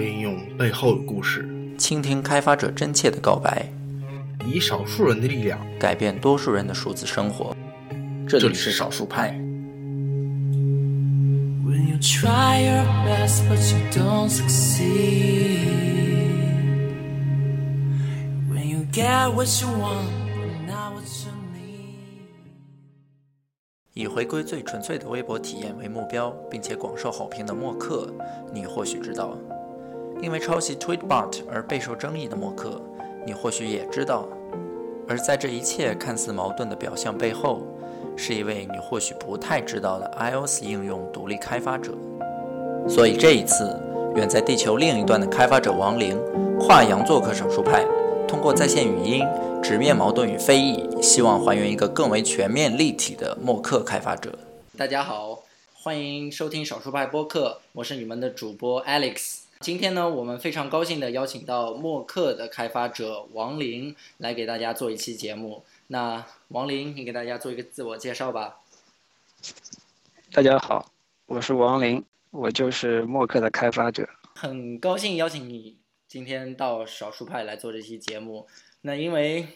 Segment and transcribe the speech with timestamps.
[0.00, 1.46] 到应用背后的故事，
[1.76, 3.70] 倾听开发者真切的告白，
[4.46, 5.60] 以少数人的力量。
[5.78, 7.54] 改变多数人的数字生活。
[8.26, 9.38] 这里是少数派。
[23.92, 28.10] 以回归最纯粹的微博体验为目标，并且广受好评的默克，
[28.50, 29.36] 你或许知道；
[30.22, 32.80] 因为抄袭 Tweetbot 而备受争议的默克，
[33.24, 34.28] 你或许也知道。
[35.08, 37.62] 而在这一切看似矛盾的表象背后，
[38.16, 41.92] 是一位你或许不太知道的 iOS 应用独立开发者。
[42.86, 43.80] 所以这一次，
[44.14, 46.18] 远在地球另一端的开发者王玲
[46.58, 47.84] 跨洋做客少数派，
[48.28, 49.26] 通过在线语音。
[49.62, 54.38] 直面矛盾与非议，希望还原一个更为全面立体的默克开发者。
[54.74, 55.42] 大家好，
[55.74, 59.39] 欢迎收听少数派播客，我是你们的主播 Alex。
[59.60, 65.62] 今天呢，我们非常高兴的邀请到默克的开发者王林来给大家做一期节目。
[65.88, 68.60] 那王林，你给大家做一个自我介绍吧。
[70.32, 70.90] 大家好，
[71.26, 74.08] 我是王林，我就是默克的开发者。
[74.34, 75.76] 很高兴邀请你
[76.08, 78.46] 今天到少数派来做这期节目。
[78.80, 79.46] 那因为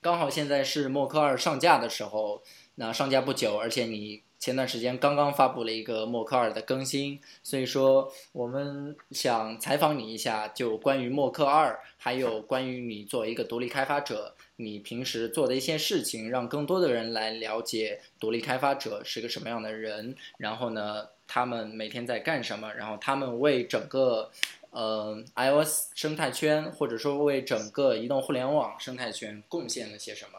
[0.00, 2.42] 刚好现在是默克二上架的时候，
[2.76, 24.30] 那上架不久，而且你前段时间刚刚发布了一个默克二的更新，所以说我们想采访你一下，就关于默克二，还有关于你作为一个独立开发者，你平时做的一些事情，让更多的人来了解独立开发者是个什么样的人，然后呢，他们每天在干什么，然后他们为整个。
[24.72, 30.38] 呃，iOS 生态圈或者说为整个移动互联网生态圈贡献了些什么？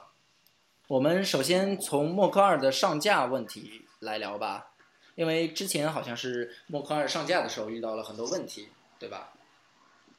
[0.88, 4.68] 我们首先从默克二的上架问题来聊吧，
[5.16, 8.68] 因为之前好像是默克二上架的时候遇到了很多问题，
[9.00, 9.32] 对吧？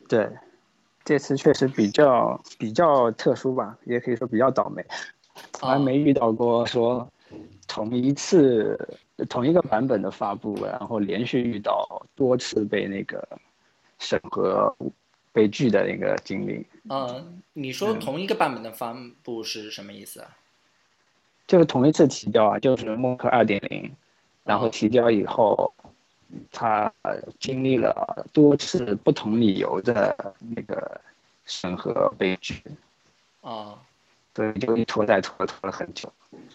[0.09, 0.29] 对，
[1.05, 4.85] 这次确实比较比较特殊吧，也可以说比较倒霉，
[5.53, 7.07] 从来没遇到过说
[7.69, 8.99] 同一次
[9.29, 13.27] 同一个版本的发布，然后连续遇到多次被那个。
[13.99, 14.77] 审核
[15.33, 16.67] 被拒的那个经历。
[16.91, 18.93] 嗯，你说同一个版本的发
[19.23, 20.37] 布是什么意思啊？
[21.47, 23.91] 就是同一次提交啊，就是默克二点零，
[24.45, 25.73] 然后提交以后，
[26.51, 26.93] 他
[27.39, 31.01] 经历了多次不同理由的那个
[31.45, 32.63] 审核被拒。
[33.43, 33.79] 啊，
[34.33, 36.11] 对，就一拖再拖，拖了很久。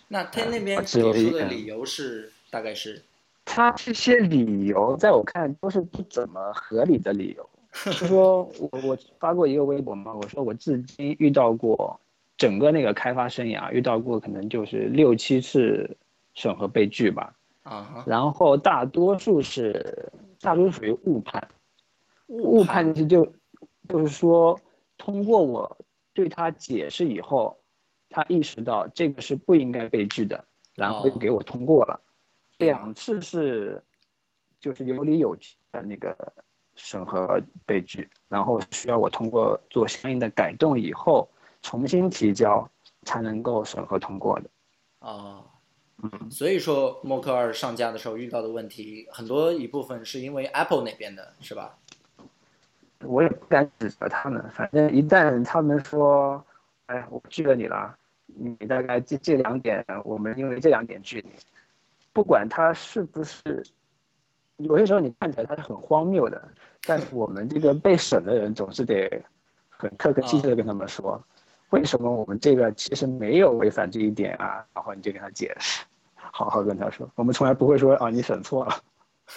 [0.07, 3.03] 那他那边提出的理由是大概是？
[3.45, 7.47] 他这些理由，在我看都是不怎么合理的理由。
[7.85, 11.99] 就说我我发过一个微博嘛，我说我至今遇到过
[12.37, 15.97] 整个那个开发生涯遇到过可能就是六七次
[16.33, 17.33] 审核被拒吧。
[17.63, 18.03] 啊。
[18.07, 21.47] 然后大多数是大多数属于误判，
[22.27, 23.25] 误判就
[23.89, 24.59] 就是说
[24.97, 25.77] 通过我
[26.13, 27.57] 对他解释以后，
[28.09, 31.99] 他意识到这个是不应该被拒的，然后就给我通过了。
[32.57, 33.83] 两次是，
[34.59, 36.15] 就是有理有据的那个
[36.75, 41.29] 审核被拒，然后需要我通过做相应的改动以后
[41.67, 42.65] 重新提交
[43.03, 44.49] 才能够审核通过的。
[44.99, 45.43] 啊，
[46.01, 51.77] 嗯，所以说默克二上架的时候遇到的问题很多一部分是因为 Apple 那边的是吧？
[53.03, 56.41] 我也不敢指责他们，反正一旦他们说，
[56.85, 57.93] 哎，我拒了你了，
[58.27, 61.31] 你大概这这两点，我们因为这两点拒你。
[62.13, 63.61] 不管他是不是，
[64.55, 66.41] 有些时候你看起来他是很荒谬的，
[66.85, 69.21] 但是我们这个被审的人总是得
[69.67, 71.21] 很客客气气的跟他们说，
[71.69, 74.65] 为什么我们这个其实没有违反这一点啊？
[74.73, 75.83] 然后你就跟他解释，
[76.15, 78.81] 好好跟他说，我们从来不会说啊你审错了，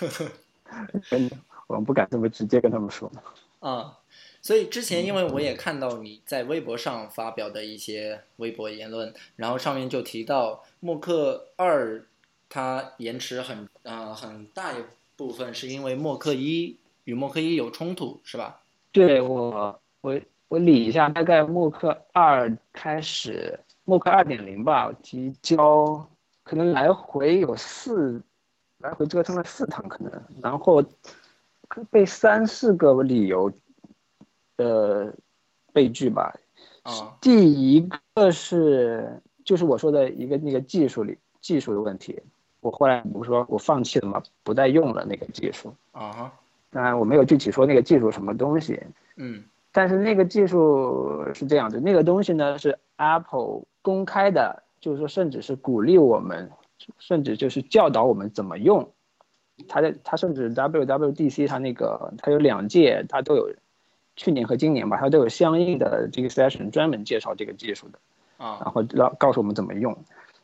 [1.66, 3.10] 我们不敢这么直接跟他们说。
[3.60, 3.98] 啊，
[4.42, 12.04] 所以之前因为我也看到你在微博上发表的一些微博言论，然后上面就提到默克二。
[12.52, 14.82] 它延迟很呃很大一
[15.16, 18.60] 部分是因为默克一与默克一有冲突，是吧？
[18.90, 26.04] 对我我我理一下，大概默克二开始，默克二点零吧，提交
[26.42, 28.20] 可能来回有四，
[28.78, 30.10] 来回折腾了四趟可能，
[30.42, 30.82] 然后
[31.88, 33.52] 被三四个理由
[34.56, 35.14] 的
[35.72, 36.34] 被拒吧。
[36.82, 42.20] 啊，第一个是就是我说的一个那个技术里技术的问题。
[42.58, 44.20] 我后来不是说我放弃了嘛？
[44.42, 46.32] 不再用了那个技术啊。
[46.70, 48.82] 当然我没有具体说那个技术什么东西。
[49.14, 49.44] 嗯。
[49.72, 56.50] 但是那个技术是这样子，那个东西呢是 Apple 公开的，就是说甚至是鼓励我们，
[56.98, 58.92] 甚至就是教导我们怎么用，
[59.68, 63.54] 它的它甚至 WWDC 它那个它有两届，它都有
[64.16, 67.98] 去年和今年吧，它都有相应的这个 session 专门介绍这个技术的，
[68.44, 68.58] 啊。
[68.62, 69.96] 然后让告诉我们怎么用，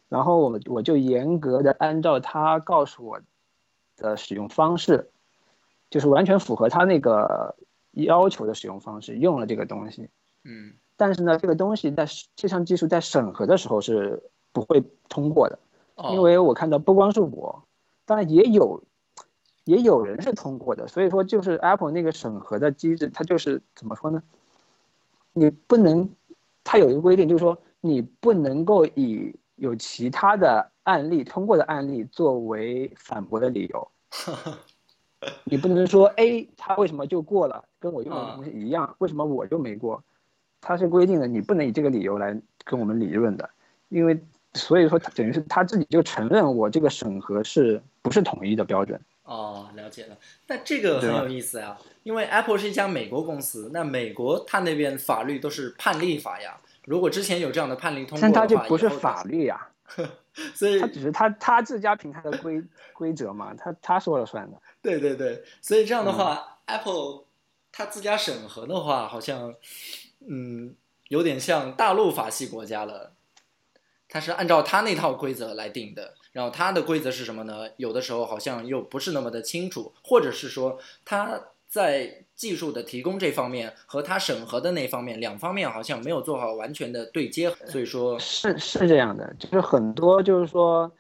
[0.09, 3.21] 然后我们我就严格的按照他告诉我
[3.97, 5.11] 的使用方式，
[5.91, 7.57] 就是完全符合他那个
[8.05, 10.09] 要求的使用方式用了这个东西。
[10.45, 14.23] 嗯但是呢，这个东西在这项技术在审核的时候是
[14.53, 15.59] 不会通过的，
[15.97, 17.63] 哦因为我看到不光是我，
[18.07, 18.83] 当然也有
[19.65, 24.23] 也有人是通过的，所以说就是 Apple 那个审核的机制，它就是怎么说呢？
[25.35, 26.09] 你不能，
[26.65, 33.89] 它有一个规定，就是说你不能够以有其他的案例通过的案例作为反驳的理由。
[35.45, 40.03] 你不能说 A 他为什么就过了，跟我用的东西一样，为什么我就没过？
[40.61, 43.49] 他是规定的，你不能以这个理由来跟我们理论的，
[43.89, 44.19] 因为
[44.55, 49.01] 所以说它等于是他自己就承认我这个审核是不是统一的标准。
[49.25, 50.17] 哦，了解了。
[50.47, 56.57] 那这个很有意思啊，因为 Apple 是一家美国公司，那美国它那边法律都是判例法呀。
[56.85, 59.69] 如果之前有这样的判例通过但的话，它就不是法律呀、
[60.55, 62.63] 所以他只是他他自家平台的规
[62.93, 64.61] 规则嘛，他他说了算的。
[64.83, 67.27] 对对对，所以这样的嗯话、a p p l e
[67.73, 69.55] 他自家审核的话，好像
[70.27, 70.75] 嗯
[71.09, 73.13] 有点像大陆法系国家了。
[74.09, 77.69] 他是按照他那套规则来定的，然后他的规则是什么呢？
[77.77, 90.93] 有的时候好像又不是那么的清楚，或者是说他在技术的提供这方面和它审核的那方面两方面好像没有做好完全的对接，所以说是是这样的，就是很多就是说，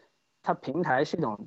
[0.42, 1.38] 它平台系统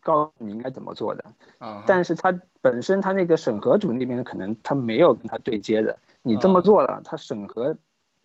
[0.00, 1.24] 告诉你应该怎么做的，
[1.58, 7.76] 啊，但是它本身它那个审核组那边可能它没有跟它对接的，你这么哦做了，它审核，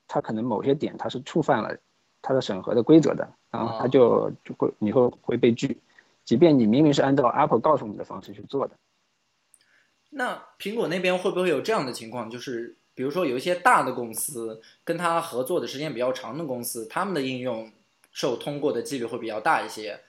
[0.08, 1.76] 它可能某些点它是触犯了
[2.22, 5.82] 它的审核的规则的，然后它哦就就会你会会被拒，
[6.24, 8.76] 即便你明明是按照 Apple 告诉你的方式去做的。
[10.18, 12.30] 那苹果那边会不会有这样的情况？
[12.30, 17.70] 就是比如说有一些大的公司跟它合作的时间比较长的公司，他们的应用
[18.14, 20.00] 受通过的几率会比较大一些。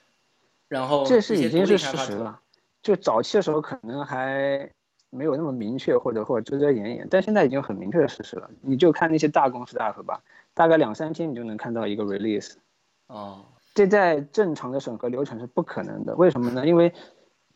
[0.69, 2.39] 然后这是已经是事实了。
[2.81, 4.71] 就早期的时候可能还
[5.09, 8.49] 没有那么明确，或者或者遮遮掩掩，但现在已经很明确的事实了。
[8.61, 12.53] 你就看那些大公司的 app 吧，大概两三天你就能看到一个 release，
[13.07, 13.43] 哦，
[13.73, 16.15] 这在正常的审核流程是不可能的。
[16.15, 16.65] 为什么呢？
[16.65, 16.93] 因为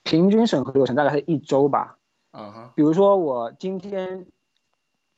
[0.03, 1.97] 平均审核流程大概是一周吧。
[2.31, 4.25] 嗯哼，比如说我今天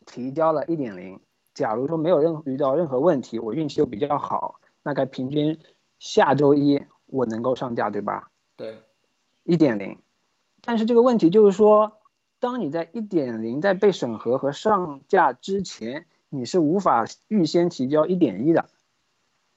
[0.05, 1.19] 提交了一点零，
[1.53, 5.59] 假如说没有任遇到任何问题，我运气又比较好，大概平均
[5.99, 8.31] 下周一我能够上架，对吧？
[8.55, 8.81] 对，
[9.43, 9.99] 一点零，
[10.61, 11.97] 但是这个问题就是说，
[12.39, 18.61] 当你在一点零在被审核和上架之前，你是无法预先提交一点一的。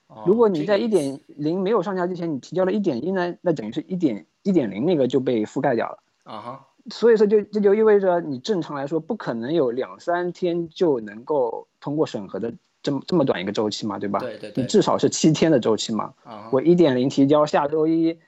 [0.08, 5.98] 哦如果你在一点零没有上架之前，你提交了一点一呢，那等于是一点一点零那个就被覆盖掉了。
[6.22, 12.52] 啊哈，所以说就这就意味着你正常来说不可能有两三天就能够通过审核的
[12.82, 14.20] 这么这么短一个周期嘛，对吧？
[14.20, 16.14] 对对对你至少是七天的周期嘛。
[16.24, 18.18] 啊哈，我一点零提交，下周一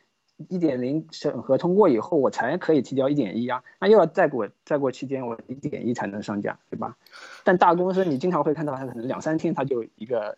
[0.49, 6.97] 一点零审核通过以后，我才可以提交一点一啊，那又要再过再过七天，我一点一才能上架，对吧？
[7.45, 10.37] 但大公司你经常会看到，它可能两三天它就一个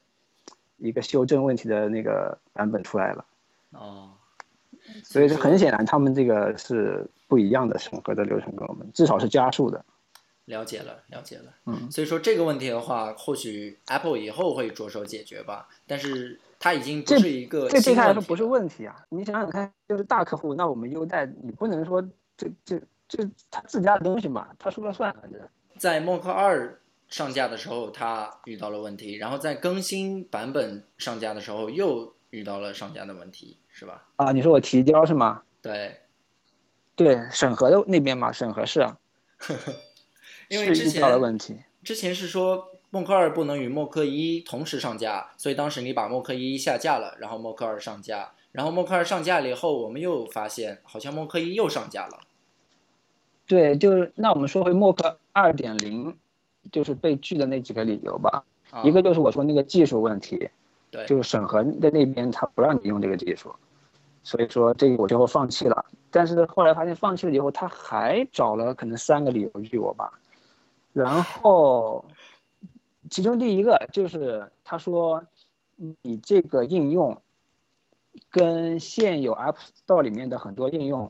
[0.76, 3.24] 一个修正问题的那个版本出来了，
[3.72, 4.10] 哦，
[5.04, 9.84] 所以这很显然他们这个是不一样的审核的流程跟我们，至少是加速的。
[10.46, 11.44] 了解了，了解了。
[11.66, 18.96] 嗯，所以说这个问题的话，或许 Apple 以后会着手解决吧，但是它已经不是一个这对新他来说不是问题啊！
[19.10, 22.02] 你想想看，就是大客户，那我们优待你不能说
[22.36, 25.40] 这这这他自家的东西嘛，他说了算，反正。
[25.78, 34.06] 在 Mock 二上架的时候，它遇到了问题，然后在更新版本上架的时候又遇到了上架的问题，是吧？
[34.16, 35.40] 啊，你说我提交是吗？
[35.62, 35.96] 对，
[36.94, 38.98] 对，审核的那边嘛，审核是啊，
[40.48, 41.56] 因为之前问题。
[41.82, 52.20] 之前是说默克二不能与默克一同时上架，所以当时你把默克一下架了，然后默克二上架，然后默克二上架了以后，我们又发现好像默克一又上架了。
[53.46, 56.14] 对，就是那我们说回默克二点零，
[56.70, 58.44] 就是被拒的那几个理由吧。
[58.70, 60.50] 啊、一个就是我说那个技术问题，
[60.90, 63.54] 对，就是审核的那边他不让你用这个技术，
[64.22, 65.84] 所以说这个我最后放弃了。
[66.10, 70.12] 但是后来发现放弃了以后，他还找了可能三个理由拒我吧。
[70.92, 72.04] 然后，
[73.10, 75.22] 其中第一个就是他说
[76.02, 77.16] 你这个应用
[78.28, 81.08] 跟现有 App Store 里面的很多应用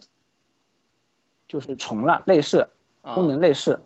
[1.49, 2.69] 就是重了，类似
[3.01, 3.81] 啊功能类似。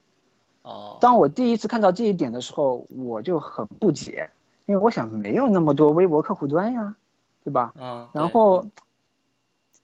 [0.63, 4.29] 哦，当我第一次看到这一点的时候，我就很不解，
[4.67, 6.97] 因为我想没有那么多微博客户端呀，
[7.45, 7.73] 对吧？
[7.79, 8.67] 嗯，然后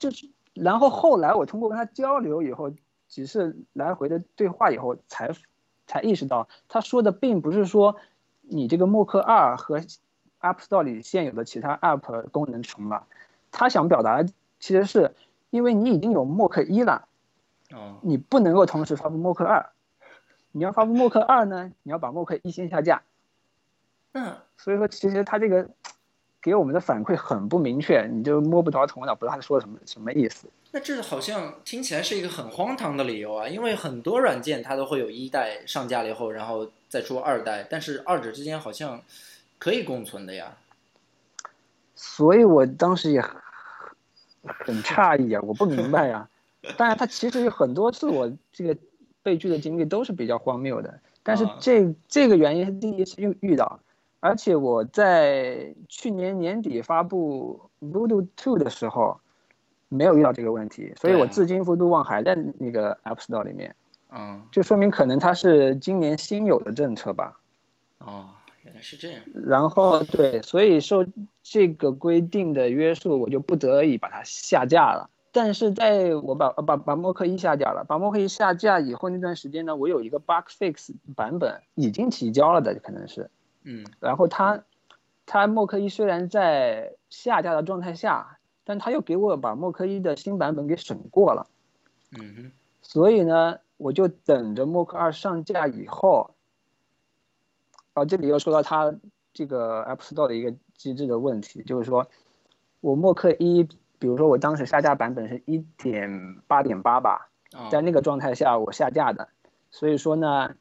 [0.01, 2.73] 就是然后后来我通过跟他交流以后，
[3.07, 5.31] 几次来回的对话以后，才
[5.87, 7.95] 才意识到他说的并不是说
[8.41, 9.79] 你这个默克二和
[10.41, 13.07] App Store 里现有的其他 App 功能重了，
[13.53, 15.15] 他想表达的其实是
[15.51, 17.07] 因为你已经有默克一了，
[17.73, 19.71] 哦，你不能够同时发布默克二，
[20.53, 23.03] 你要发布默克二呢，你要把默克一先下架。
[24.13, 25.71] 嗯所以说，其实他这个
[26.43, 30.47] 给我们的反馈很不明确，你就摸不着头脑，不知道他说的什么什么意思。
[30.73, 39.03] 那这好像听起来是一个很荒唐的理由啊，因为很多软件它都会有一代上架了以后，然后再出二代，但是二者之间好像
[39.59, 40.57] 可以共存的呀。
[41.97, 43.31] 所以我当时也很
[44.43, 46.29] 很诧异啊，我不明白呀、
[46.79, 48.77] 当然，他其实有很多次我这个
[49.23, 53.81] 被拒的经历都是比较荒谬的，但是啊这、这个原因是第一次遇遇到，
[54.21, 59.19] 而且我在去年年底发布 Voodoo Two 的时候
[59.89, 63.75] 没有遇到这个问题，所以我至今 Voodoo One 还在那个 App Store 里面，
[64.11, 67.41] 嗯，就说明可能它是今年新有的政策吧。
[67.99, 68.29] 哦，
[68.63, 69.23] 原来是这样。
[69.33, 71.05] 然后对，所以受
[71.43, 75.09] 这个规定的约束，我就不得已把它下架了。
[75.33, 83.31] 但是在我把呃把把默克一下架了，把默克一下架以后那段时间呢，我有一个 bug fix 版本已经提交了的，可能是。
[83.63, 83.85] 嗯。
[84.01, 84.65] 然后他
[85.27, 91.47] 他默克一虽然在下架的状态下，但他又给我把默克一的新版本给审过了。
[92.19, 92.53] 嗯哼，
[92.83, 96.35] 所以呢，我就等着默克二上架以后，
[97.95, 98.93] 啊，这里又说到它
[99.33, 102.09] 这个 App Store 的一个机制的问题，就是说
[102.81, 103.63] 我默克一，
[104.01, 109.29] 比如说我当时下架版本是一点八点八吧，哦，在那个状态下我下架的，
[109.71, 110.57] 所以说呢，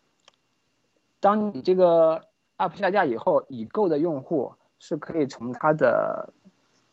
[1.20, 2.27] 当你这个
[2.60, 6.32] App 下架以后，已购的用户是可以从它的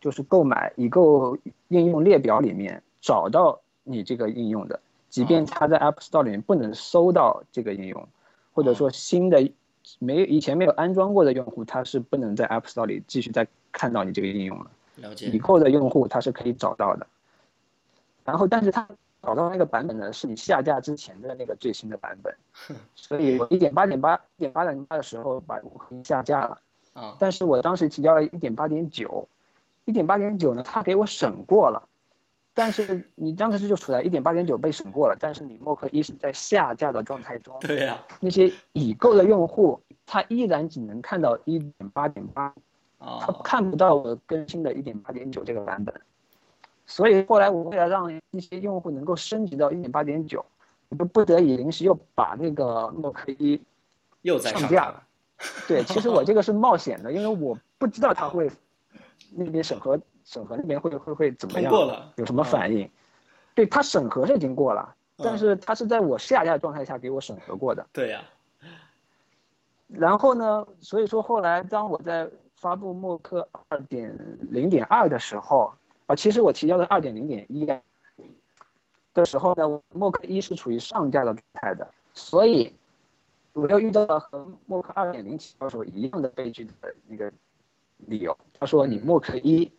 [0.01, 1.37] 就是购买已购
[1.69, 4.81] 应用列表里面找到你这个应用的，
[5.11, 8.09] 即便他在 App Store 里面不能搜到这个应用，
[8.53, 9.51] 或者说新的
[9.99, 14.71] 没以前没有安装过的用户，他是不能在 App Store 里继续再看到你这个应用了。
[14.97, 15.39] 了解已。
[15.39, 17.07] 购的用户他是可以找到的。
[18.25, 18.89] 然后，但是他
[19.27, 22.33] 找到那个版本呢，是你下架之前的那个最新的版本，
[22.95, 25.61] 所以我一点八点八、一点八点八的时候把
[26.05, 26.61] 下架了。
[26.93, 29.29] 啊，但是我当时提交了一点八点九，
[29.85, 31.83] 一点八点九呢，他给我审过了，
[32.55, 42.55] 但是你当时就处在一点八点九被审过了，但是你默克一是在下架的状态中，对呀、那些已购的用户他依然只能看到一点八点八，
[42.99, 45.93] 他哦，看不到我更新的一点八点九这个版本，
[46.87, 50.45] 所以后来我为了让一些用户能够升级到一点八点九，
[50.89, 53.61] 我就不得已临时又把那个默克一
[54.23, 55.03] 又在上架了。
[55.69, 58.51] 对，其实我这个是冒险的，因为我不知道他会
[59.35, 62.89] 那边审核审核那边会会会怎么样，过了有什么反应。
[63.55, 67.85] 对他审核是已经过了，但嗯是他是在我下架的状态下给我审核过的。
[67.93, 68.23] 对呀、
[69.89, 74.17] 然后呢，所以说后来当我在发布默克二点
[74.51, 75.73] 零点二的时候，
[76.07, 77.67] 啊，其实我提交的二点零点一
[79.13, 82.73] 的时候呢，我默克一是处于上架的状态的，所以
[83.53, 86.73] 我又遇到了和默克二点零提交时候一样的悲剧的
[87.09, 87.33] 那个
[87.97, 88.37] 理由。
[88.59, 89.71] 他说你默克一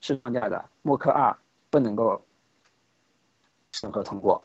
[0.00, 1.36] 是上架的，默克二
[1.70, 2.22] 不能够
[3.72, 4.42] 审核通过，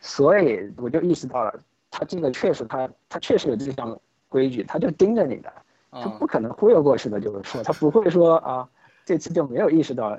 [0.00, 1.60] 所以我就意识到了，
[1.90, 5.52] 他这个确实他他确实有这项规矩，他就盯着你的，
[5.90, 8.68] 他啊不可能忽悠过去的，就是说他不会说啊
[9.04, 10.18] 这次就没有意识到，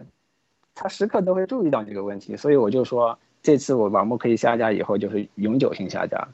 [0.76, 6.28] 他时刻都会注意到这个问题，所以我就说这次我把默克一下架以后就是永久性下架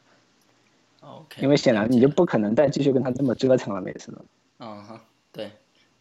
[1.02, 4.18] ，，OK，因为显然你就不可能再继续跟他这么折腾了，每次都。
[4.60, 5.00] 嗯哼，
[5.32, 5.52] 对，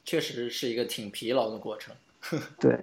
[0.05, 1.95] 确实是一个挺疲劳的过程。
[2.59, 2.79] 对，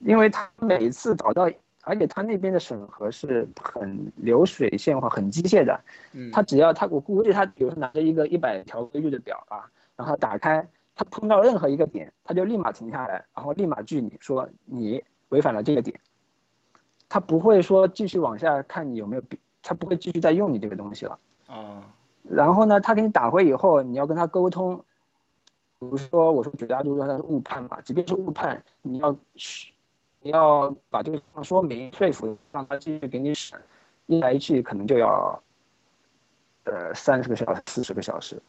[0.00, 1.50] 因为他每一次找到，
[1.82, 5.80] 而且他那边的审核是很流水线化、很机械的。
[6.12, 9.64] 嗯，他只要他，我估计他，比如说拿着一个一百条规矩的表啊，
[9.96, 10.66] 然后打开，
[10.98, 15.98] 他碰到任何一个点，他就立马停下来，然后立马拒你说你违反了这个点。
[17.08, 21.18] 他不会说继续往下看你有没有比，他不会继续再用你这个东西了。
[21.46, 21.84] 啊，
[22.24, 24.76] 然后呢，他给你打回以后，你要跟他沟通，
[25.78, 29.72] 比如说我说绝大多数他是误判嘛，即便是误判，你要去，
[30.20, 33.56] 你要把这个情况说明说服，让他继续给你审，
[34.06, 35.40] 一来一去可能就要，
[36.64, 38.42] 呃三十个小时、四十个小时，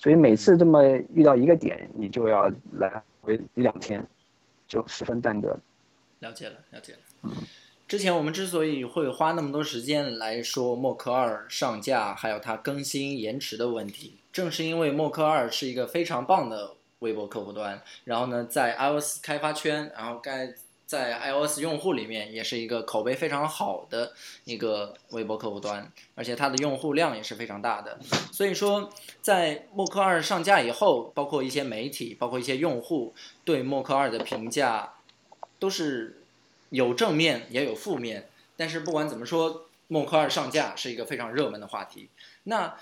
[0.00, 0.80] 所以每次这么
[1.12, 4.06] 遇到一个点，你就要来回一两天，
[4.68, 5.58] 就十分耽搁。
[6.20, 7.30] 了解了，了解了。
[7.88, 17.82] 之前我们之所以会花那么多时间来说默克二上架，还有它更新延迟的问题，正是因为默克二是一个非常棒的微博客户端。
[18.04, 20.54] 然后呢，在 iOS 开发圈，然后该
[20.88, 24.14] 在 iOS 用户里面也是一个口碑非常好的
[24.44, 27.98] 一个微博客户端，而且它的用户量也是非常大的。
[28.32, 28.90] 所以说，
[29.20, 33.12] 在默克二上架以后，包括一些媒体，包括一些用户
[33.44, 34.94] 对默克二的评价
[35.58, 36.22] 都是
[36.70, 38.30] 有正面也有负面。
[38.56, 42.08] 但是不管怎么说，默克二上架是一个非常热门的话题。
[42.44, 42.74] 那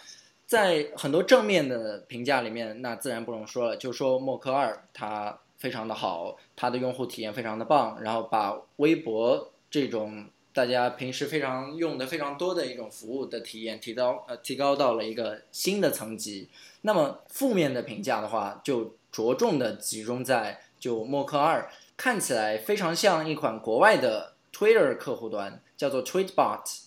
[0.46, 5.40] 在很多正面的评价里面，那自然不用说了，就说默克二它。
[5.58, 16.48] 非常的好，它的用户体验非常的棒，然后把微博这种大家平时非常用的非常多的一种服务的体验提高呃提高到了一个新的层级。
[16.82, 26.80] 那么负面的评价的话，就着重的集中在就默克二看起来非常像一款国外的 Twitter 客户端，叫做 Tweetbot。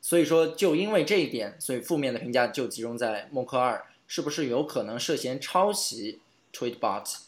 [0.00, 6.20] 所以说就因为这一点，所以负面的评价就集中在默克二是不是有可能涉嫌抄袭
[6.52, 7.27] Tweetbot。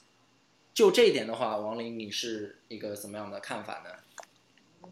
[0.80, 4.90] 就这一点的话，王林，你是一个什么样的看法呢？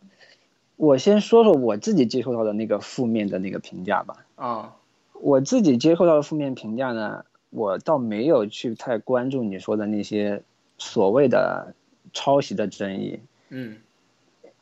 [0.77, 4.27] 我先说说我自己接受到的那个负面的那个评价吧。
[4.37, 4.77] 啊，
[5.15, 10.43] 我自己接受到的负面评价呢，我倒没有去太关注你说的那些
[10.77, 11.73] 所谓的
[12.13, 13.21] 抄袭的争议。
[13.49, 13.79] 嗯，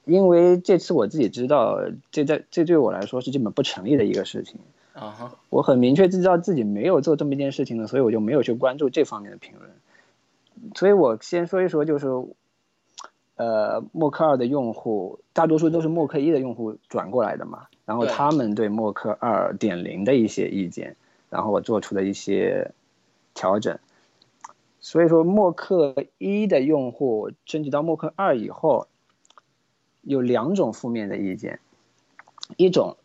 [0.04, 1.80] 因为这次我自己知道，
[2.12, 4.60] 这在这对我来说是基本不成立的一个事情。
[4.92, 9.68] 啊哈，我很明确知道自己没有做这么一件事情的，所以我就没有去关注这方面的评论。
[10.74, 12.08] 所以我先说一说，就是，
[13.36, 20.96] 呃，默克二的用户大多数都是默克一的用户转过来的嘛，然后他们对默克二点零的一些意见，
[21.28, 22.72] 然后我做出了一些
[23.34, 23.78] 调整。
[24.80, 28.88] 所以说，默克一的用户升级到默克二以后，
[30.02, 31.60] 有两种负面的意见，
[32.56, 32.96] 一种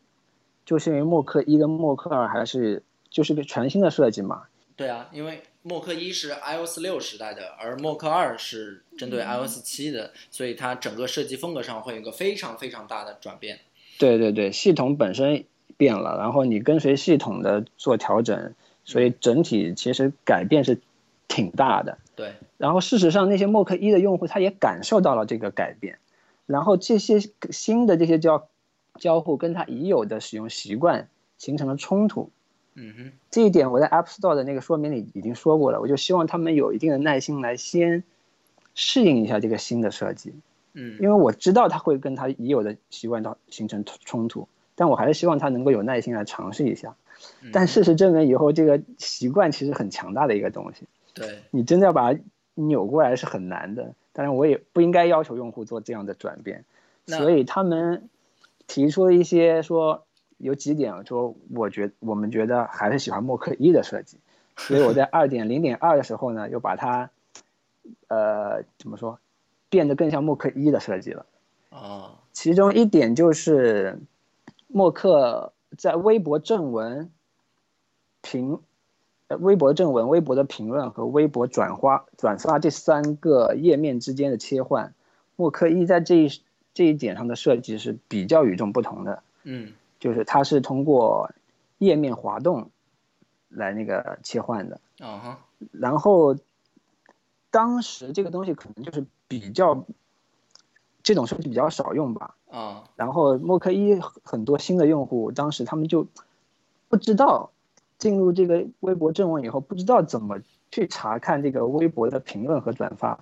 [0.65, 4.43] 就是因为默克一跟默克二还是就是个全新的设计嘛。
[4.75, 5.43] 对啊，因为。
[5.63, 13.59] 默克一是 iOS 六时代的，而默克二是针对 iOS 七的，所以它整个设计风格上会有一个非常非常大的转变。
[13.99, 15.45] 对对对，系统本身
[15.77, 18.55] 变了，然后你跟随系统的做调整，
[18.85, 20.81] 所以整体其实改变是
[21.27, 21.99] 挺大的。
[22.15, 25.99] 对，然后事实上那些默克一的用户他也感受到了这个改变，
[26.47, 27.19] 然后这些
[27.51, 28.47] 新的这些交
[28.99, 31.07] 交互跟他已有的使用习惯
[31.37, 32.31] 形成了冲突。
[32.73, 38.01] 嗯哼，这一点我在 App Store 的那个说明里已经说过了，我就希望他们有一定的耐心来先
[38.75, 40.33] 适应一下这个新的设计。
[40.73, 46.95] 嗯，因为我知道他会跟他已有的习惯到形成冲突，但我还是希望他能够有耐心来尝试一下。
[47.51, 50.85] 但事实证明，以后这个习惯其实很强大的一个东西。
[51.13, 52.19] 对，你真的要把它
[52.53, 53.93] 扭过来是很难的。
[54.13, 56.63] 当然，我也不应该要求用户做这样的转变。
[57.05, 58.07] 所以他们
[58.65, 60.05] 提出了一些说。
[60.41, 64.17] 有几点说，我觉我们觉得还是喜欢默克一的设计，
[64.57, 67.09] 所以我在二点 零点二的时候呢，又把它，
[68.07, 69.19] 呃，怎么说，
[69.69, 71.25] 变得更像默克一的设计了。
[71.69, 73.99] 啊，其中一点就是，
[74.67, 77.09] 默克在微博正文
[78.21, 78.59] 评，
[79.27, 84.93] 呃，微博正文、微博的评论和微博转发转发这三个页面之间的切换，
[85.35, 86.29] 默克一在这一
[86.73, 89.23] 这一点上的设计是比较与众不同的。
[89.43, 89.73] 嗯。
[90.01, 91.31] 就是它是通过
[91.77, 92.71] 页面滑动
[93.49, 95.39] 来那个切换的，啊哈，
[95.71, 96.35] 然后
[97.51, 99.85] 当时这个东西可能就是比较
[101.03, 106.07] 这种设计比较少用吧，啊，然后默克一很多新的用户当时他们就
[106.89, 107.51] 不知道
[107.99, 110.39] 进入这个微博正文以后不知道怎么
[110.71, 113.19] 去查看这个微博的评论和转发，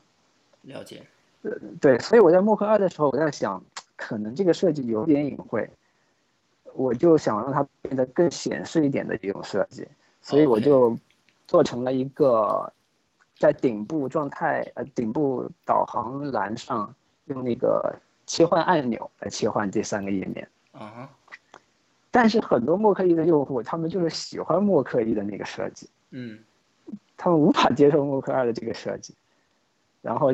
[0.62, 1.06] 了解，
[1.42, 3.62] 呃对，所以我在默克二的时候我在想，
[3.98, 5.70] 可能这个设计有点隐晦。
[6.74, 9.88] 我就想让它变得更显示一点的一种设计，
[10.22, 10.98] 所以我就
[11.48, 12.72] 做成了一个
[13.38, 16.94] 在顶部状态呃顶部导航栏上
[17.26, 20.48] 用那个切换按钮来切换这三个页面。
[20.72, 21.10] 啊
[22.12, 26.40] 但是很多默克一的用户他们就是喜欢默克一的那个设计，嗯，
[27.16, 29.14] 他们无法接受默克二的这个设计。
[30.02, 30.34] 然后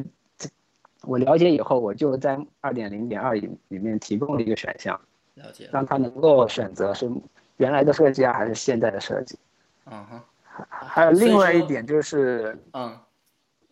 [1.02, 4.98] 我了解以后，我就在二点零点二里里面提供了一个选项。
[5.36, 7.10] 了解，让他能够选择是
[7.58, 9.38] 原来的设计啊，还是现在的设计。
[9.86, 10.21] 嗯哼，
[10.52, 12.98] 还还有另外一点就是，嗯，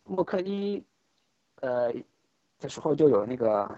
[0.03, 0.83] 默克一，
[1.61, 1.91] 呃，
[2.59, 3.69] 的时候就有那个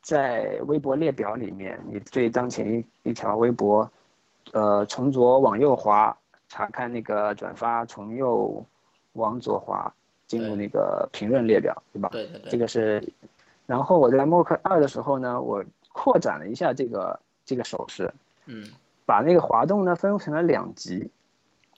[0.00, 3.88] 在微博列表里面，你对当前一一条微博，
[4.52, 6.16] 呃，从左往右滑
[6.48, 8.64] 查看那个转发，从右
[9.14, 9.92] 往左滑
[10.26, 12.08] 进入那个评论列表，对吧？
[12.12, 12.50] 对对对。
[12.50, 13.06] 这个是，
[13.66, 17.20] 然后我在默克二的时候呢，我扩展了一下这个。
[17.44, 18.12] 这个手势，
[18.46, 18.66] 嗯，
[19.06, 21.10] 把那个滑动呢分成了两级，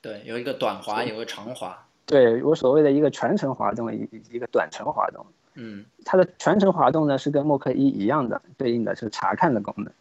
[0.00, 9.92] 对，有一个短滑，有个长滑，对我所谓的一个全程滑动，一一个短程滑动，嗯它的全程滑动呢是跟默克一一样的，对应的是查看的功能。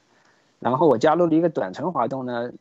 [0.60, 2.51] 然后我加入了一个短程滑动呢，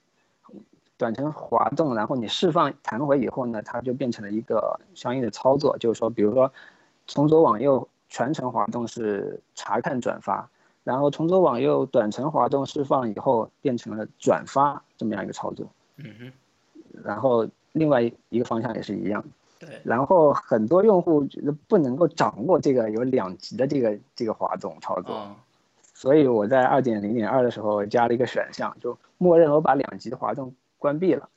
[0.96, 6.52] 短程滑动，然后你释放弹回以后呢，它就变成了一个相应的操作，就是说，比如说
[7.06, 10.48] 从左往右全程滑动是查看转发，
[10.84, 15.66] 然后从左往右短程滑动释放以后变成了转发这么样一个操作。
[15.96, 16.32] 嗯哼，
[17.02, 19.24] 然后另外一个方向也是一样。
[19.58, 25.36] 对，然后很多用户觉得不能够掌握这个有两级的这个这个滑动操作，哦，
[25.94, 31.28] 所以我在二点零点二的时候加了一个选项，就默认我把两级的滑动关闭了，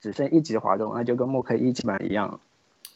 [0.00, 2.40] 只剩一级滑动，那就跟默克一基本上一样了。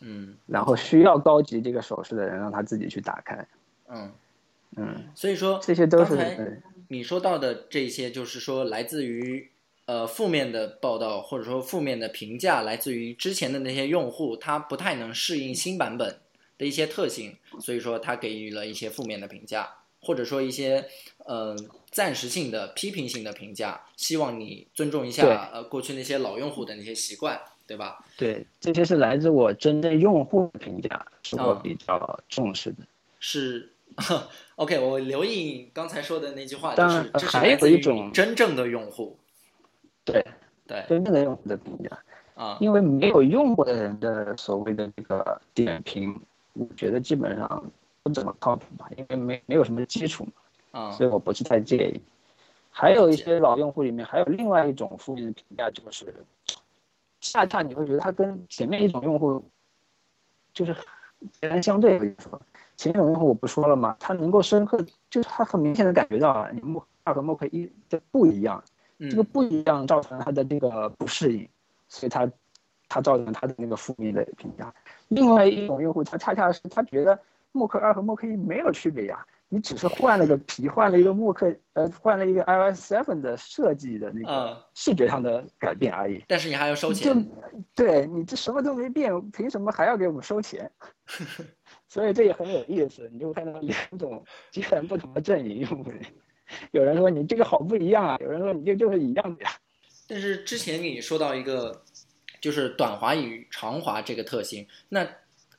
[0.00, 3.46] 嗯然后需要高级这个手势的人，让他自己去打开。
[3.88, 4.10] 嗯，
[4.76, 9.50] 嗯，所以说这些都是你说到的这些，就是说来自于
[9.86, 16.20] 呃负面的报道，或者说负面的评价，来自于之前的那些用户，他不太能适应新版本
[16.58, 19.68] 的一些特性，所以说他给予了一些负面的评价，
[20.00, 20.88] 或者说一些
[21.26, 21.56] 呃
[21.90, 28.04] 暂时性的批评性的评价，希望你尊重一下呃过去那些老用户的那些习惯，对吧？
[28.16, 32.78] 对，这些是来自我针对用户的评价，是我啊比较重视的。
[33.20, 33.70] 是
[34.60, 39.16] ，OK，我留意你刚才说的那句话，就当然是这是还有一种真正的用户，
[40.04, 40.22] 对，
[40.66, 41.98] 对真正的用户的评价。
[42.34, 46.20] 啊，因为没有用过的人的所谓的这个点评，
[46.52, 47.64] 我觉得基本上
[48.02, 50.26] 不怎么靠谱吧，因为没没有什么基础
[50.72, 52.00] 嘛，啊所以我不是太介意。
[52.70, 56.14] 还有一些老用户里面，还有另外一种负面的评价，就是
[57.20, 59.42] 恰恰你会觉得他跟前面一种用户
[60.52, 60.74] 就是
[61.32, 62.28] 截然相对的意思。
[62.80, 63.94] 前一种用户我不说了吗？
[64.00, 68.64] 他能够深刻，就是他很明显的感觉到啊，你默二和默克一的不一样，
[68.98, 71.46] 这个嗯不一样造成了他的这个不适应，
[71.88, 72.26] 所以他
[72.88, 74.72] 他造成他的那个负面的评价。
[75.08, 77.20] 另外一种用户，他恰恰是他觉得
[77.52, 86.24] 默克二和默克一没有区别呀，你只是换了个皮，换了一个默克呃换了一个 iOS seven 的设计的那个啊，视觉上的改变而已。
[86.26, 87.28] 但是你还要收就钱，
[87.74, 90.70] 对你这什么都没变，凭什么还要给我们收钱？
[91.90, 95.92] 所以这也很有意思，你就看到两种截然不同的阵营用户。
[96.70, 99.50] 有人说你这个好不一样啊，有人说你这就是一样的呀。
[100.06, 101.82] 但是之前你说到一个，
[102.40, 105.04] 就是短滑与长滑这个特性，那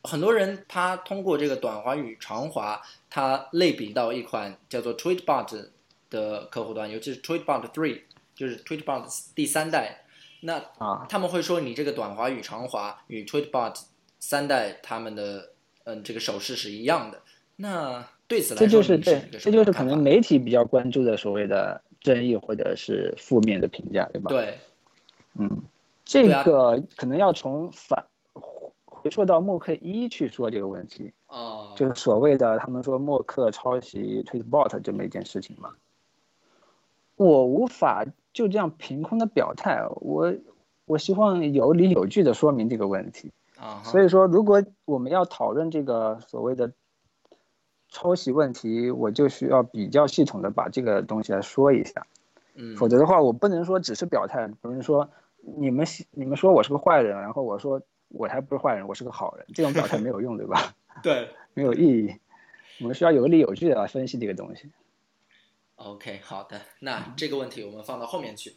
[0.03, 5.67] 很多人他通过这个短滑与长滑，他类比到一款叫做 Tweetbot
[6.09, 10.05] 的客户端，尤其是 Tweetbot Three，就是 Tweetbot 第三代，
[10.39, 13.81] 那啊，他们会说你这个短滑与长滑与 Tweetbot
[14.19, 15.51] 三代他们的
[15.95, 17.19] 嗯这个手势是一样的，
[17.55, 24.57] 那对此来这就是对这就是可能媒体比较关注的所谓的争议或者是负面的评价，对吧？，对，
[25.35, 25.61] 嗯，
[26.05, 28.05] 这个可能要从反
[28.85, 35.71] 回溯到默克一去说这个问题，哦，就是所谓的他们说默克抄袭 Tweetbot 这么一件事情嘛。
[37.15, 40.33] 我无法就这样凭空的表态，我
[40.85, 43.31] 我希望有理有据的说明这个问题。
[43.61, 46.71] 啊，所以说，如果我们要讨论这个所谓的
[47.89, 52.07] 抄袭问题，我就需要比较系统的把这个东西来说一下，
[52.55, 55.09] 嗯，否则的话，我不能说只是表态，不能说
[55.57, 60.75] 你们你们说我是个坏人，然后我说我才不是坏人，我是个好人，这种表态没有用，对吧？
[61.03, 61.29] 对。
[61.53, 62.15] 没有意义。
[62.79, 64.71] 我们需要有理有据的来分析这个东西。
[65.75, 68.55] OK，好的，那这个问题我们放到后面去。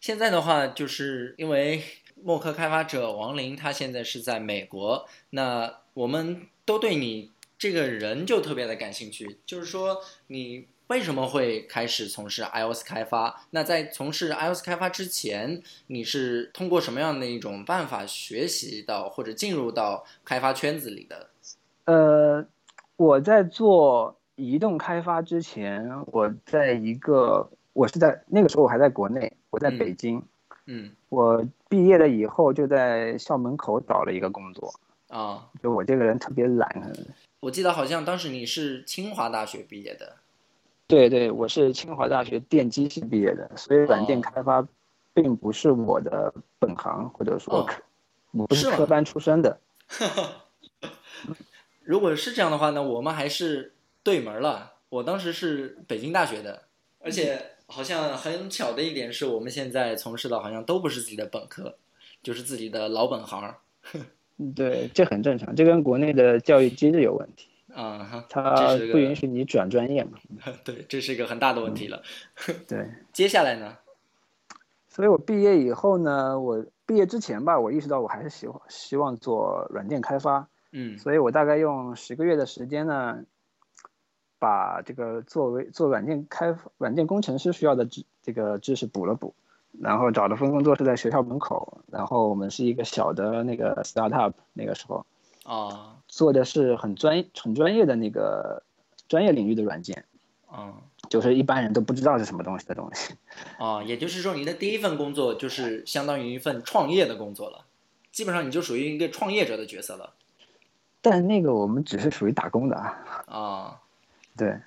[0.00, 1.82] 现在的话，就是因为
[2.22, 13.42] 默克开发者王林他现在是在美国，那我们都对你这个人就特别的感兴趣，就是说你为什么会开始从事 iOS 开发？
[13.50, 21.30] 那在从事 iOS 开发之前，你是通过什么样的一种办法学习到或者进入到开发圈子里的？
[21.84, 22.44] 呃，
[22.96, 30.22] 我在做移动开发之前，我在一个我是在那个时候我还在国内，我在嗯北京。
[30.66, 34.74] 嗯我毕业了以后就在校门口找了一个工作，
[35.08, 36.92] 啊，就我这个人特别懒。
[37.38, 40.16] 我记得好像当时你是清华大学毕业的。
[40.88, 44.66] 对对，我是清华大学电机系毕业的，所以软件哦开发
[45.14, 47.64] 并不是我的本行，或者说
[48.32, 49.60] 我不是科班出身的。
[51.84, 54.72] 如果是这样的话呢，我们还是对门了。
[54.88, 56.62] 我当时是北京大学的，
[56.98, 61.76] 而且好像很巧的一点是我们现在从事的好像都不是自己的本科，
[62.22, 63.54] 就是自己的老本行。
[64.42, 70.18] 嗯对，这很正常，这跟国内的教育机制有问题，啊哈，它不允许你转专业嘛。
[70.64, 72.02] 对，这是一个很大的问题了。
[72.66, 73.76] 对， 接下来呢？
[74.88, 83.22] 所以我毕业以后呢，我毕业之前吧，我意识到我还是希望希望做软件开发，嗯所以我大概用十个月的时间呢，
[84.40, 89.34] 把这个作为做软件开软件工程师需要的知这个知识补了补，
[89.78, 95.06] 然后找了份工作是在学校门口，然后我们是一个小的那个 startup，那个时候
[95.44, 98.62] 啊做的是很专很专业的那个
[99.08, 100.04] 专业领域的软件，
[100.52, 100.74] 嗯
[101.08, 103.14] 就是一般人都不知道是什么东西的东西。
[103.58, 107.66] 啊， 也就是说，你的第一份工作就是相当于一份创业的工作了，
[108.10, 110.14] 基本上你就属于一个创业者的角色了
[111.02, 113.80] 但那个我们只是属于打工的啊，啊。
[114.40, 114.58] 对，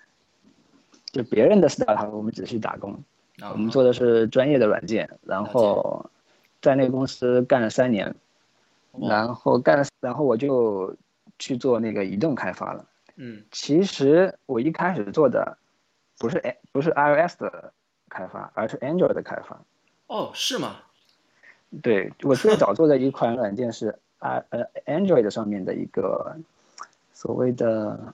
[1.12, 2.94] 就别人的 startup 我们只是打工，
[3.40, 6.12] 啊我们做的是专业的软件，然后
[6.62, 8.14] 在那个公司干了三年，
[8.92, 10.96] 哇然后干了，然后我就
[11.40, 12.86] 去做那个移动开发了。
[13.16, 15.58] 嗯其实我一开始做的
[16.20, 17.74] 不是不是 iOS 的
[18.10, 19.60] 开发，而是 Android 的开发。
[20.06, 20.76] 哦，是吗？
[21.82, 26.38] 对我最早做的一款软件是 i 呃 Android 上面的一个
[27.12, 28.14] 所谓的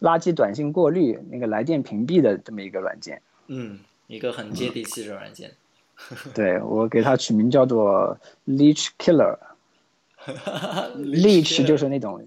[0.00, 3.22] 垃圾短信过滤那个来电屏蔽的这么一个软件。
[3.46, 5.52] 嗯，一个很接地气的软件。
[6.34, 9.38] 对我给它取名叫做 Leech Killer。
[10.96, 12.22] Leech 就是那种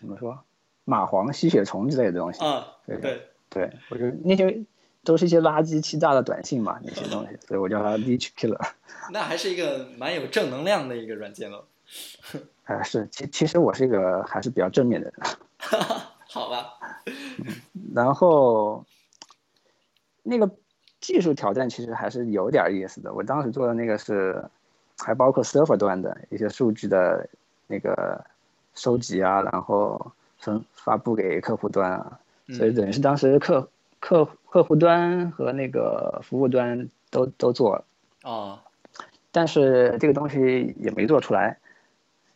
[0.00, 0.38] 怎么说
[0.84, 2.44] 蚂蟥、吸血虫之类的东西。
[2.44, 4.64] 啊，对对，对，我就那些
[5.04, 8.60] 都是一些垃圾欺诈的短信嘛， 那些东西，所以我叫它 Leech Killer。
[9.12, 11.64] 那还是一个蛮有正能量的一个软件了。
[12.64, 15.14] 啊，是，其其实我是一个还是比较正面的人。
[16.28, 16.74] 好吧，
[17.96, 18.84] 然后
[20.22, 20.50] 那个
[21.00, 23.14] 技术挑战其实还是有点儿意思的。
[23.14, 24.44] 我当时做的那个是，
[24.98, 27.26] 还包括 server 端的一些数据的
[27.66, 28.22] 那个
[28.74, 32.20] 收集啊，然后分发布给客户端啊，
[32.52, 33.66] 所以等于是当时客
[33.98, 37.84] 客客户端和那个服务端都都做了，
[38.24, 38.58] 哦，
[39.32, 41.56] 但是这个东西也没做出来。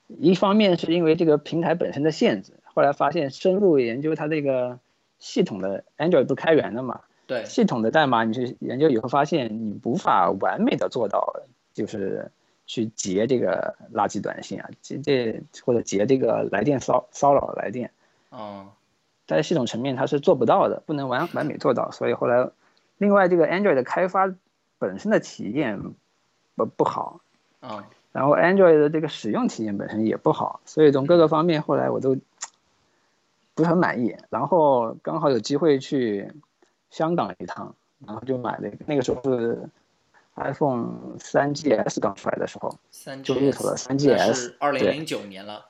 [0.09, 4.79] 一方面是因为这个平台本身的限制，后来发现深入研究它这个
[5.20, 11.33] 系统的 Android 不是开源的嘛，对，系统的代码你去研究以后发现你无法完美的做到，
[11.72, 12.33] 就是
[12.66, 17.92] 去截这个垃圾短信啊，截这或者截这个来电骚骚扰来电，
[18.30, 18.70] 哦，
[19.26, 22.48] 在系统层面它是做不到的，不能完完美做到，所以后来，
[22.98, 24.35] 另外这个 Android 的开发
[24.78, 25.80] 本身的体验
[26.56, 27.20] 不不好，
[27.61, 32.16] 啊，然后 Android 的这个使用体验本身也不好，所以从各个方面后来我都
[33.61, 34.16] 不是很满意。
[34.31, 36.33] 然后刚好有机会去
[36.88, 37.75] 香港一趟，
[38.07, 39.68] 然后就买了那个时候是
[40.37, 45.66] iPhone 3 GS 刚出来的时候，三就入手了 3GS 是二零零九年了。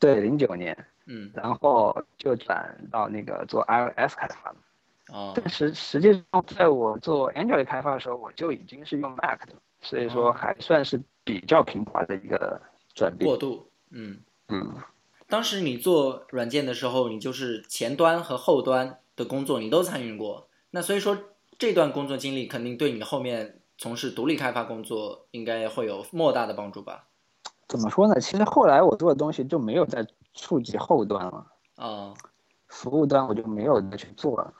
[0.00, 0.76] 对，零九年，
[1.06, 4.56] 嗯，然后就转到那个做 iOS 开发了。
[5.12, 12.60] 哦，但实实际上，在我做 Android 开发的时候，我就已经是用 Mac 的，所以说哦还算是比较平滑的一个
[12.94, 13.36] 转变过。
[13.36, 14.18] 渡，嗯。
[14.48, 14.74] 嗯。
[15.30, 21.16] 当时你做软件的时候，你就是前端和后端的工作你都参与过，那所以说
[21.56, 27.06] 这段工作经历肯定对你后面从事独立开发工作应该会有莫大的帮助吧？
[27.68, 28.20] 怎么说呢？
[28.20, 32.12] 其实后来我做的东西就没有再触及后端了，啊、
[32.66, 34.52] 服务端我就没有再去做了，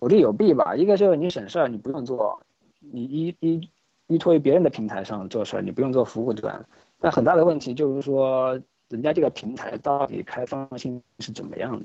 [0.00, 0.74] 有利有弊吧。
[0.74, 2.40] 一个就是你省事儿，你不用做，
[2.80, 3.70] 你依依
[4.06, 6.66] 依托于别人的平台上做事儿，你不用做服务端。
[6.98, 11.84] 但很大的问题就是说，人家这个平台到底开放性是怎么样的，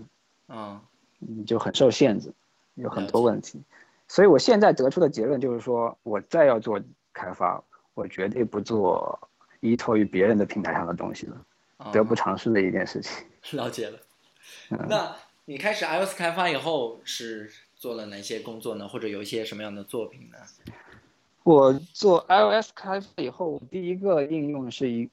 [0.49, 0.79] 嗯，
[1.19, 2.31] 你就很受限制，
[2.75, 3.61] 有很多问题。
[4.07, 6.79] 所以我现在得出的结论就是说，我再要做
[7.13, 9.19] 开发，我绝对不做
[9.61, 11.45] 依托于别人的平台上的东西了，
[11.77, 13.25] 啊得不偿失的一件事情。
[13.57, 13.99] 了解了。
[14.69, 18.87] 嗯那你开始 iOS 开发以后是做了哪些工作呢？
[18.87, 20.37] 或者有一些什么样的作品呢？
[21.43, 25.09] 我做 iOS 开发以后，第一个应用是一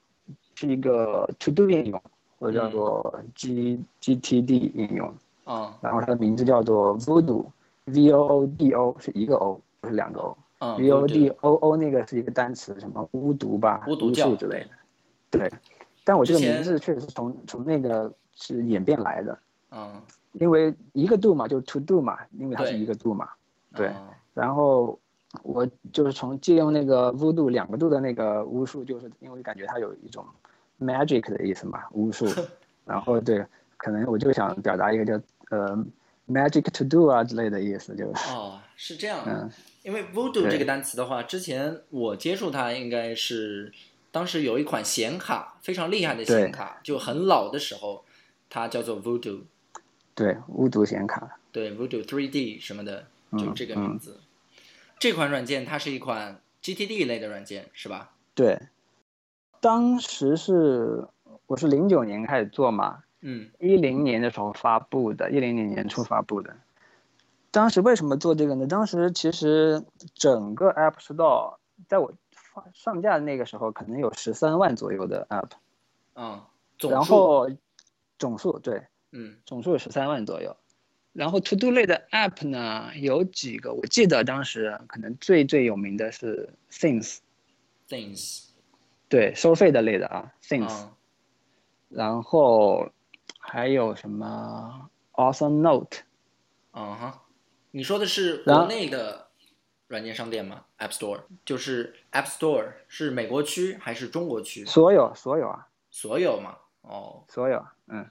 [0.59, 2.03] 是一个 To Do 应用，
[2.40, 10.37] 或者叫做 G GTD 应用，嗯然后它的名字叫做 Voodoo，V O O D O 是一个 O，不是两个 O。
[10.59, 14.29] 嗯 V O D O O 那个是一个单词，什么巫毒吧、巫巫毒教。
[14.29, 14.71] 术之类的。
[15.31, 15.49] 对，
[16.03, 19.38] 但我这个名字确实是从从那个是演变来的，
[19.71, 23.29] 嗯，因为一个 do 嘛，就是 to do 嘛，因为它是一个 do 嘛。
[23.77, 24.09] 对哦。
[24.35, 24.99] 然后
[25.43, 30.25] 我就是从借用那个 voodoo 两个度的那个巫术，就是因为感觉它有一种
[30.81, 32.27] magic 的意思嘛，巫术。
[32.87, 33.45] 然后对，
[33.77, 35.77] 可能我就想表达一个叫呃
[36.27, 39.23] magic to do 啊之类的意思，就是哦，是这样。
[39.27, 39.51] 嗯
[39.85, 43.73] 因为 Voodoo 这个单词的话，之前我接触它应该是
[44.11, 48.05] 当时有一款显卡非常厉害的显卡，就很老的时候，
[48.51, 49.43] 它叫做 Voodoo，
[50.14, 51.38] 对巫毒显卡。
[51.53, 54.19] 对 Voodoo 3D 什么的，就嗯这个名字。
[54.99, 58.13] 这款软件它是一款 GTD 类的软件，是吧？
[58.35, 58.61] 对，
[59.61, 61.07] 当时是
[61.47, 66.57] 我是零九年开始做嘛，嗯一零年的时候发布的，一零年年初发布的。
[67.51, 68.67] 当时为什么做这个呢？
[68.67, 69.83] 当时其实
[70.15, 71.57] 整个 App Store
[71.89, 75.51] 在我发上架的那个时候，可能有十三万左右的 App，
[76.15, 76.43] 嗯，
[76.77, 77.49] 总然后
[78.19, 78.83] 总数对
[79.13, 80.57] 嗯总数有十三万左右。
[81.12, 88.44] 然后 To Do 类的 App 呢，有几个，我记得当时可能最最有名的是 Things，things
[89.09, 90.90] 对，收费的类的啊，Things，、嗯。
[91.88, 92.90] 然后
[93.38, 96.01] 还有什么 Awesome Note，
[96.73, 97.23] 嗯哈，
[97.71, 99.29] 你说的是国内的
[99.87, 104.66] 软件商店吗？App Store 就是 App Store 是美国区还是中国区？
[104.66, 106.59] 所有所有啊，所有嘛？
[106.83, 108.07] 哦，所有，嗯，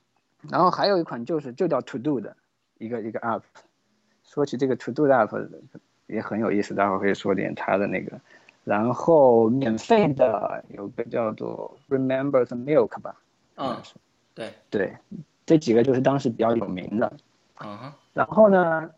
[0.50, 2.36] 然后还有一款就是就叫 To Do 的
[2.80, 3.42] 一个一个 app。
[4.24, 5.50] 说起这个 To Do 的 app
[6.08, 8.20] 也很有意思，待会儿可以说点它的那个。
[8.64, 13.16] 然后免费的有个叫做 Remember the Milk 吧，
[13.56, 13.82] 嗯，
[14.36, 14.98] 对，对，
[15.46, 17.14] 这几个就是当时比较有名的。
[17.60, 18.92] 嗯哼，然后呢，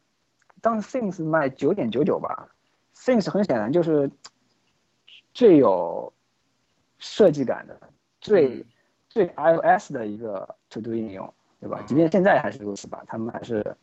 [0.61, 2.49] 当时 Things 卖九点九九吧
[2.95, 4.09] ，Things 很显然就是
[5.35, 6.11] 最有
[6.97, 7.79] 设计感的、
[8.19, 8.65] 最、嗯
[9.07, 11.79] 最 iOS 的一个 To Do 应用，对吧？
[11.81, 13.75] 嗯即便现在还是如此吧，他们还是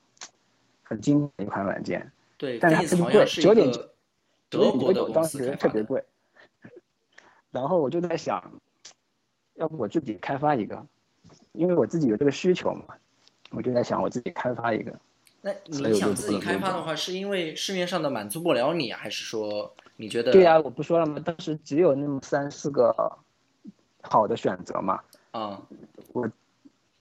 [0.83, 2.11] 很经典的一款软件。
[2.39, 2.83] 对但是它
[3.25, 3.89] 是一9点九
[4.51, 5.57] 德国的9.99当时。
[5.57, 6.05] 特别贵。
[7.51, 8.43] 然后我就在想，
[9.55, 10.87] 要不我自己开发一个，
[11.53, 12.95] 因为我自己有这个需求嘛，
[13.51, 14.95] 我就在想我自己开发一个。
[15.41, 20.33] 那你想自己开发的话，是因为市面上的满足不了你，还是说你觉得？
[20.33, 21.19] 对呀、我不说了吗？
[21.25, 22.95] 当时只有那么三四个
[24.03, 25.01] 好的选择嘛。
[25.31, 25.63] 啊，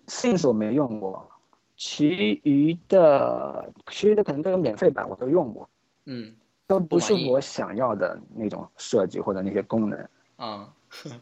[0.07, 1.29] Things 我没用过，
[1.77, 5.69] 其余的其余的可能都有免费版，我都用过，
[6.05, 6.33] 嗯
[6.67, 10.07] 都不是我想要的那种设计或者那些功能。
[10.37, 10.67] 啊，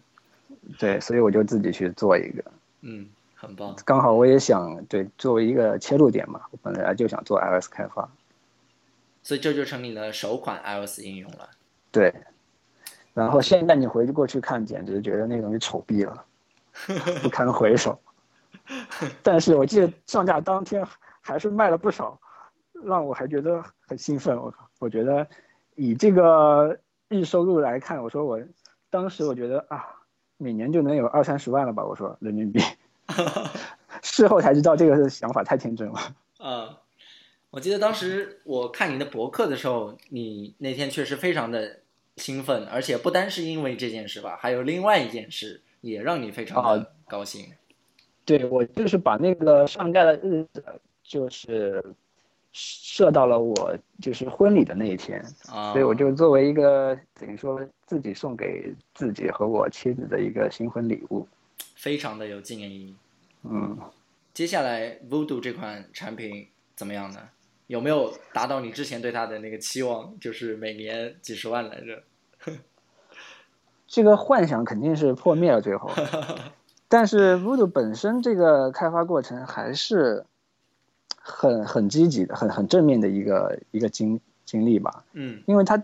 [0.80, 2.43] 对，所以我就自己去做一个。
[2.82, 3.76] 嗯，很棒。
[3.86, 8.10] 刚好我也想对作为一个切入点嘛，我本来就想做 iOS 开发。
[9.22, 11.50] 所以这就成你的首款 iOS 应用了。
[11.91, 12.13] 对，
[13.13, 16.26] 然后现在你回过去看，简直觉得那东西丑毙了，
[17.24, 17.98] 不堪回首。
[19.21, 20.86] 但是我记得上架当天
[21.21, 22.19] 还是卖了不少，
[22.86, 24.38] 让我还觉得很兴奋。
[24.38, 25.28] 我靠，我觉得
[25.76, 26.78] 以这个
[27.10, 28.39] 日收入来看，我说我
[28.89, 29.86] 当时我觉得啊，
[30.38, 31.84] 每年就能有二三十万了吧？
[31.84, 32.60] 我说人民币。
[34.02, 35.99] 事后才知道这个想法太天真了。
[36.39, 36.78] 啊，
[37.52, 41.80] 我记得当时我看你的博客的时候，你那天确实非常的
[42.17, 47.54] 兴奋，而且不单是因为这件事吧，还有另外一件事也让你非常的高兴。
[48.25, 50.63] 对我就是把那个上架的日子，
[51.03, 51.83] 就是
[52.51, 61.27] 设到了我就是婚礼的那一天，啊，所以我就作为一个等于说自己送给自己和我妻子的一个新婚礼物。
[61.75, 62.95] 非常的有纪念意义。
[63.43, 63.77] 嗯，
[64.33, 67.29] 接下来 Voodoo 这款产品怎么样呢？
[67.67, 70.17] 有没有达到你之前对它的那个期望？
[70.19, 72.03] 就是每年几十万来着？
[73.88, 75.89] 这个幻想肯定是破灭了最后，
[76.93, 80.23] 但是 Voodoo 本身这个开发过程还是
[81.17, 85.03] 很很积极的、很很正面的一个一个经经历吧。
[85.13, 85.84] 嗯因为它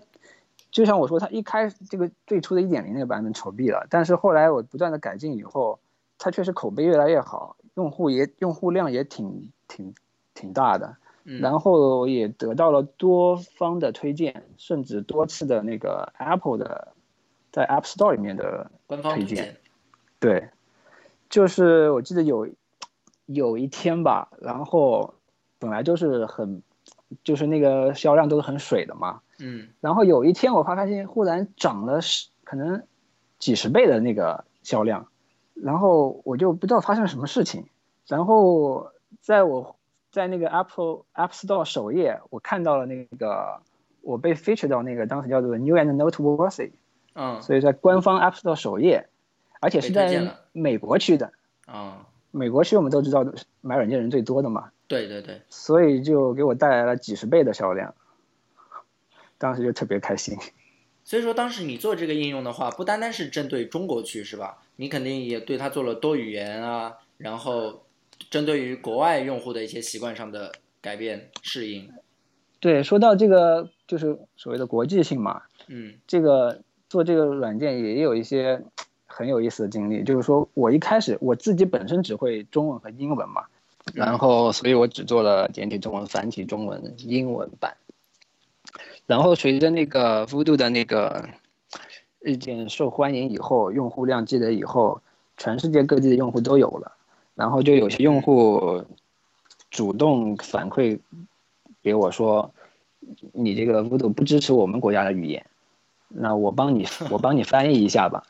[0.69, 5.79] 就像我说，它一开始这个最初的一点零那个版本丑毙了，但是后来我不断的改进以后，
[6.19, 9.95] 它确实口碑越来越好，用户也用户量也挺挺
[10.35, 16.89] 挺大的，嗯，然后也得到了多方的推荐，甚至多次的那个 Apple 的
[17.51, 19.57] 在 App Store 里面的官方推荐。
[20.19, 20.47] 对，
[21.29, 22.47] 就是我记得有
[23.25, 25.13] 有一天吧，然后
[25.59, 26.63] 本来就是很
[27.23, 29.67] 就是那个销量都是很水的嘛，嗯。
[29.79, 32.83] 然后有一天我发发现忽然涨了十可能
[33.37, 35.07] 几十倍的那个销量，
[35.53, 37.67] 然后我就不知道发生了什么事情，
[38.07, 38.89] 然后
[39.21, 39.75] 在我
[40.11, 43.61] 在那个 Apple App Store 首页，我看到了那个
[44.01, 46.71] 我被 feature 到那个当时叫做 New and Noteworthy，
[47.13, 47.39] 嗯。
[47.41, 49.07] 所以在官方 App Store 首页，
[49.59, 51.31] 而且是在美国区的，
[51.65, 53.25] 啊，美国区我们都知道
[53.61, 57.93] 买软件人最多的嘛，对对对，所以就给我带来了几十倍的销量，
[59.37, 60.37] 当时就特别开心。
[61.03, 64.59] 所以说当时你做这个应用的话，不单单是针对中国区是吧？
[64.75, 67.83] 你肯定也对它做了多语言啊，然后
[68.29, 70.51] 针对于国外用户的一些习惯上的
[70.81, 71.91] 改变适应。
[72.59, 78.61] 对，说到这个就是所谓的国际性嘛，嗯这个做这个软件也有一些
[79.19, 83.43] 很有意思的经历，就是说我一开始我自己本身只会中文和英文嘛，
[83.93, 87.75] 然后所以我只做了简体中文、繁体中文、英文版。
[89.07, 91.27] 然后随着那个 Voodoo 的那个
[92.21, 95.01] 日渐受欢迎以后，用户量积累以后，
[95.35, 96.93] 全世界各地的用户都有了。
[97.35, 98.85] 然后就有些用户
[99.69, 100.97] 主动反馈
[101.83, 102.53] 给我说，
[103.33, 105.45] 你这个 Voodoo 不支持我们国家的语言，
[106.07, 108.23] 那我帮你我帮你翻译一下吧。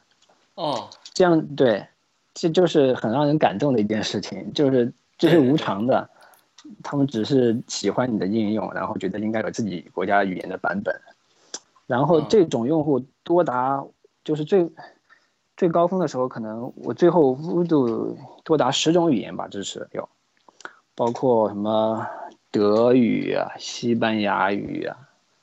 [0.59, 1.87] 哦，这样对，
[2.33, 6.09] 这就是很让人感动的一件事情，就是这是无偿的，
[6.83, 10.93] 他们只是喜欢你的应用，然后觉得应该有自己国家语言的版本，
[11.87, 13.81] 然后这种用户多达
[14.25, 14.69] 就是最
[15.55, 20.09] 最高峰的时候，可能我最后 Voodoo 多达十种语言吧支持有，
[20.93, 22.05] 包括什么
[22.51, 24.97] 德语啊、西班牙语啊、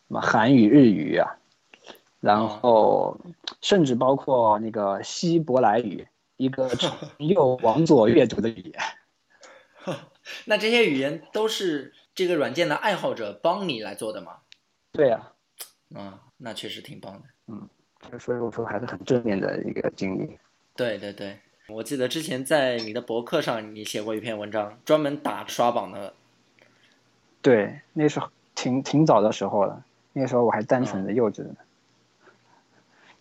[0.09, 1.39] 什么韩语、日语啊。
[2.27, 3.17] 然后，
[3.63, 6.07] 甚至包括那个希伯来语，
[6.37, 8.75] 一个从右 往左阅读的语言。
[10.45, 14.39] 那这些语言都是这个软件的爱好者帮你来做的吗？
[14.91, 15.33] 对呀。
[15.95, 17.23] 啊，那确实挺棒的。
[17.47, 17.69] 嗯，
[18.19, 20.37] 所以我说还是很正面的一个经历。
[20.75, 26.13] 对对对，我记得之前在你的博客上，你写过一篇文章，专门打刷榜的。
[27.41, 31.55] 对，那时候挺挺早的时候了，那时候我还单纯的幼稚呢。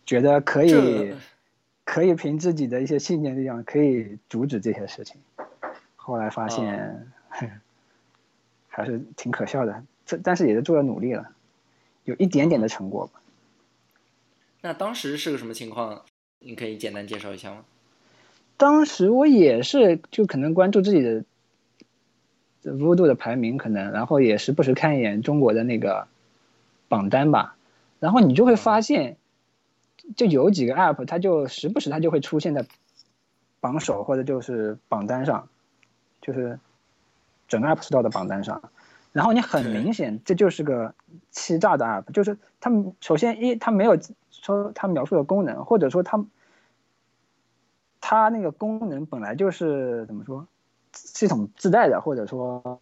[0.05, 1.15] 觉得可以，
[1.83, 5.19] 可以凭自己的一些信念力量可以阻止这些事情，
[5.95, 7.11] 后来发现，
[8.69, 9.83] 还是挺可笑的。
[10.05, 11.31] 这但是也是做了努力了，
[12.03, 13.19] 有一点点的成果吧。
[14.61, 16.03] 那当时是个什么情况？
[16.39, 17.65] 你可以简单介绍一下吗？
[18.57, 21.23] 当时我也是，就可能关注自己的
[22.63, 26.07] Voodoo 的排名，可能然后也时不时看一眼中国的那个
[26.87, 27.55] 榜单吧，
[27.99, 29.17] 然后你就会发现。
[30.15, 32.65] 就有几个 app，它就时不时它就会出现在
[33.59, 35.49] 榜首或者就是榜单上，
[36.21, 36.59] 就是
[37.47, 38.69] 整个 app store 的榜单上。
[39.11, 40.93] 然后你很明显这就是个
[41.31, 42.69] 欺诈的 app，就是它
[42.99, 43.97] 首先一它没有
[44.29, 46.25] 说它描述的功能，或者说它
[48.01, 50.47] 它那个功能本来就是怎么说
[50.93, 52.81] 系统自带的，或者说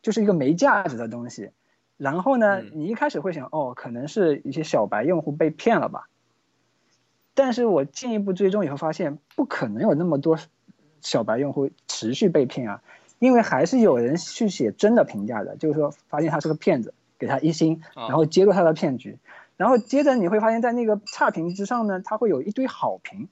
[0.00, 1.50] 就是一个没价值的东西。
[2.02, 6.08] 然后呢，你一开始会想，哦，可能是一些小白用户被骗了吧？
[7.32, 10.36] 但是我进一步追踪以后发现，不可能有那么多
[11.00, 12.82] 小白用户持续被骗啊，
[13.20, 19.20] 因为还是有人去写真的评价的，就是说发现他是个骗子，给他一星，然后揭露他的骗局，
[19.56, 23.28] 然后接着你会发现在那个差评之上呢，他会有一堆好评，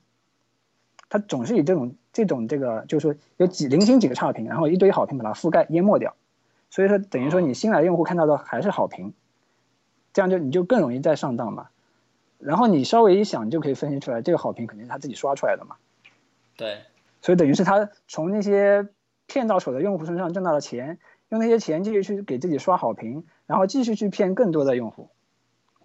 [1.09, 6.15] 他总是以这种这种这个，就是说有几零星几个差评，然后一堆好评把它覆盖淹没掉。
[6.71, 9.13] 所以说，等于说你新来用户看到的还是好评，
[10.13, 11.69] 这样就你就更容易再上当嘛。
[12.39, 15.77] 然后你稍微一想，就可以分析出来，这个好评肯定是他自己刷出来的嘛。
[16.57, 16.79] 对。
[17.21, 18.89] 所以等于是他从那些
[19.27, 20.99] 骗到手的用户身上挣到了钱，
[21.29, 25.11] 用那些钱继续去给自己刷好评，然后继续去骗更多的用户，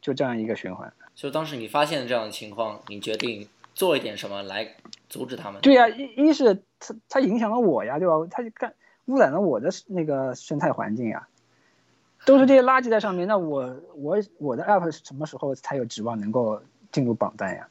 [0.01, 0.93] 就这样一个循环。
[1.13, 4.75] 就当时你发现这样的情况，你决定做一点什么来
[5.09, 5.59] 阻止他们？
[5.61, 8.13] 对呀，一一是他他影响了我呀，对吧？
[8.29, 8.73] 他就干。
[9.05, 11.27] 污染了我的那个生态环境呀，
[12.25, 13.27] 都是这些垃圾在上面。
[13.27, 17.67] 那我我我的 app 什么时候才有指望能够进入榜单呀？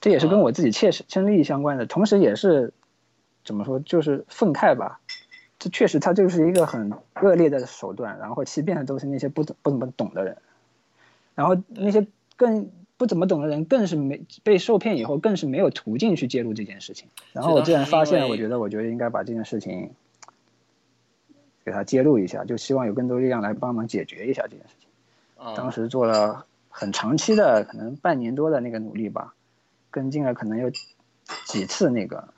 [0.00, 2.72] 这也是跟我自己切身身利益相关的，同时也是
[3.44, 5.00] 怎么说，就是愤慨吧。
[5.58, 6.90] 这确实，它就是一个很
[7.20, 10.38] 恶劣的手段，然后欺骗的都是那些不不怎么懂的人，
[11.34, 12.06] 然后那些
[12.36, 17.08] 更不怎么懂的人，更是没被受骗以后，更是没有途径去介入这件事情。
[17.34, 19.90] 然后我既然发现，我觉得，我觉得应该把这件事情。
[21.70, 24.88] 给他揭露一下，就希望有更多力量来帮忙解决一下这件事情。
[25.54, 29.34] 当时做了很长期的，可能半年多的那个努力吧，
[29.88, 30.68] 跟进了可能有
[31.46, 32.28] 几次那个，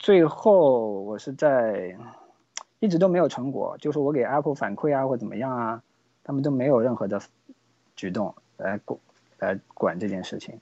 [0.00, 1.96] 最后我是在
[2.80, 5.82] 一直都没有成果，就是我给 Apple 反馈啊或怎么样啊，
[6.24, 7.22] 他们都没有任何的
[7.94, 8.98] 举动来管
[9.38, 10.58] 来管这件事情。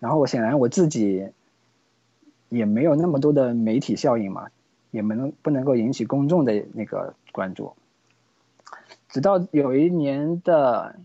[0.00, 1.28] 然后我显然我自己
[2.48, 4.48] 也没有那么多的媒体效应嘛。
[4.90, 7.74] 也没能不能够引起公众的那个关注，
[9.08, 10.96] 直到有一年的，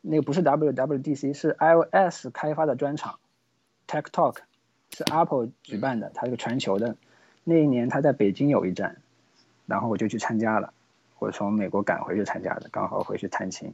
[0.00, 3.18] 那个不是 WWDC，是 iOS 开发的专场
[3.86, 4.38] ，Tech Talk，
[4.90, 6.96] 是 Apple 举办的，它是个全球的。
[7.44, 8.96] 那一年他在北京有一站，
[9.66, 10.72] 然后我就去参加了，
[11.18, 13.72] 我从美国赶回去参加的，刚好回去探亲，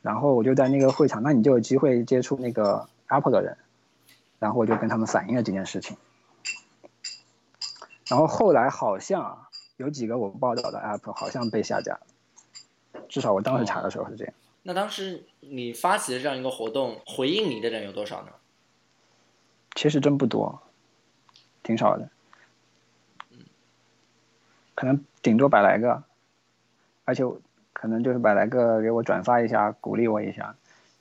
[0.00, 3.56] 然后我就在那个会场，那你就有机会接触那个 Apple 的人，
[4.38, 5.96] 然后我就跟他们反映了这件事情。
[8.10, 9.46] 然后后来好像
[9.76, 12.00] 有几个我报道的 app 好像被下架了，
[13.08, 14.34] 至少我当时查的时候是这样。
[14.64, 18.32] 那当时你发起的这样一个活动，回应你的人有多少呢？
[19.76, 20.60] 其实真不多，
[21.62, 22.10] 挺少的，
[24.74, 26.02] 可能顶多百来个，
[27.04, 27.22] 而且
[27.72, 30.54] 可能就是百来个给我转发一下，鼓励我一下。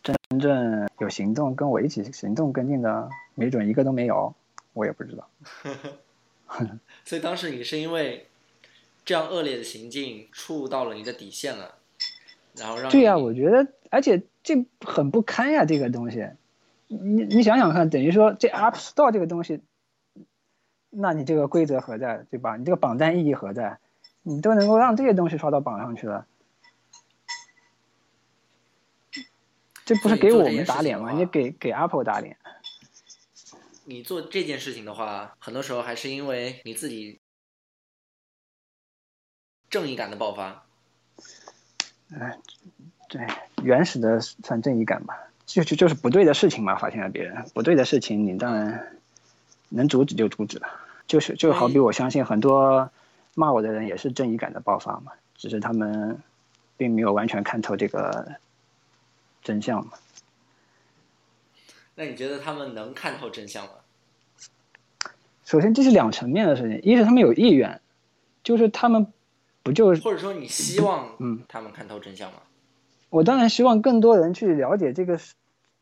[0.04, 4.34] 真正有行动跟我一起行动跟进的，没准一个都没有，
[4.74, 5.28] 我也不知道。
[7.06, 8.28] 所以当时你是因为
[9.06, 11.76] 这样恶劣的行径触到了你的底线了，
[12.56, 16.28] 然后让对呀、你我觉得，而且这很不堪呀，这个东西，
[16.88, 19.62] 你你想想看，等于说这 App Store 这个东西，
[20.90, 22.58] 那你这个规则何在，对吧？
[22.58, 23.80] 你这个榜单意义何在？
[24.22, 26.28] 你都能够让这些东西刷到榜上去了，
[29.86, 31.12] 这不是给我们打脸吗？
[31.12, 32.38] 你给给 Apple 打脸。
[33.86, 37.20] 你做这件事情的话，很多时候还是因为你自己
[39.70, 40.66] 正义感的爆发。
[42.12, 42.40] 哎
[43.08, 43.28] 对，
[43.64, 48.98] 原始的算正义感吧，就就就是不对的事情嘛，发现了别人不对的事情，你当然
[49.70, 50.68] 能阻止就阻止了。
[51.08, 52.92] 就是就好比我相信很多
[53.34, 56.22] 骂我的人也是正义感的爆发嘛，只是他们
[56.78, 58.36] 并没有完全看透这个
[59.42, 59.94] 真相嘛。
[62.00, 63.72] 那你觉得他们能看透真相吗？
[65.44, 67.82] 首先这是两层面的事情，一是他们有意愿，
[68.42, 69.08] 就是他们
[69.64, 72.38] 不就是或者说你希望嗯他们看透真相吗？
[73.10, 75.20] 我当然希望更多人去了解这个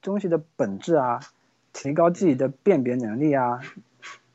[0.01, 1.19] 东西的本质啊，
[1.71, 3.61] 提高自己的辨别能力啊，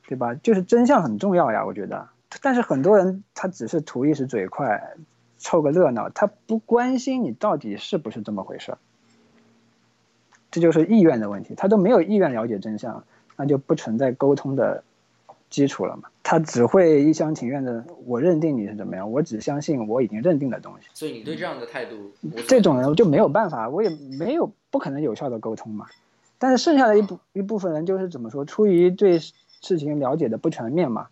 [0.06, 0.36] 对吧？
[0.36, 2.08] 就是真相很重要呀，我觉得。
[2.40, 4.94] 但是很多人他只是图一时嘴快，
[5.36, 8.78] 凑个热闹，他不关心你到底是不是这么回事儿。
[10.52, 13.02] 这就是意愿的问题，他都没有意愿了解真相，
[13.36, 14.84] 那就不存在沟通的
[15.50, 16.10] 基础了嘛。
[16.22, 20.88] 他只会一厢情愿的，我认定你是怎么样，我只相信我已经认定的东西。
[20.94, 22.12] 所以你对这样的态度
[22.46, 25.86] 这种人就没有办法，我也没有不可能有效的沟通嘛。
[26.38, 31.08] 但是剩下的一部一部分人就是怎么说，出于对事情了解的不全面嘛，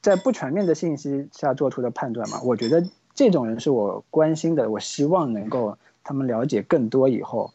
[0.00, 2.40] 在不全面的信息下做出的判断嘛。
[2.42, 7.52] 我觉得这种人是我关心的，我希望能够他们了解更多以后，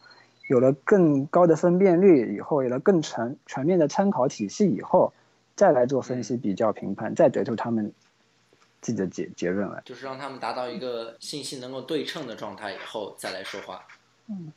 [0.48, 5.12] 有了更高的分辨率以后，有了更全全面的参考体系以后，
[5.54, 7.92] 再来做分析、比较、评判，再得出他们
[8.80, 9.82] 自己的结结论来。
[9.84, 13.82] 就是让他们达到一个信息能够对称的状态以后再来说话。
[14.28, 14.52] 嗯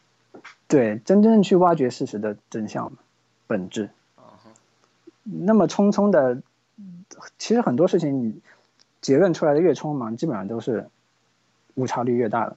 [0.67, 2.91] 对，真正去挖掘事实的真相，
[3.47, 3.89] 本质。
[4.15, 4.39] 啊，
[5.23, 6.41] 那么匆匆的，
[7.37, 8.39] 其实很多事情你
[9.01, 10.89] 结论出来的越匆忙，基本上都是
[11.75, 12.55] 误差率越大的。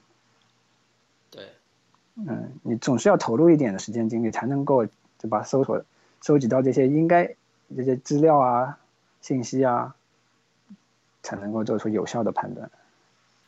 [2.17, 4.87] 对，嗯，你总是要投入一点的时间精力，才能够
[5.19, 5.43] 对吧？
[5.43, 5.85] 搜索、
[6.23, 7.35] 收集到这些应该
[7.77, 8.79] 这些资料啊、
[9.21, 9.97] 信息啊，
[11.23, 12.71] 才能够做出有效的判断。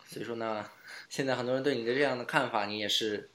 [0.07, 0.65] 所以说呢，
[1.09, 3.29] 现在很多人对你的这样的看法，你也是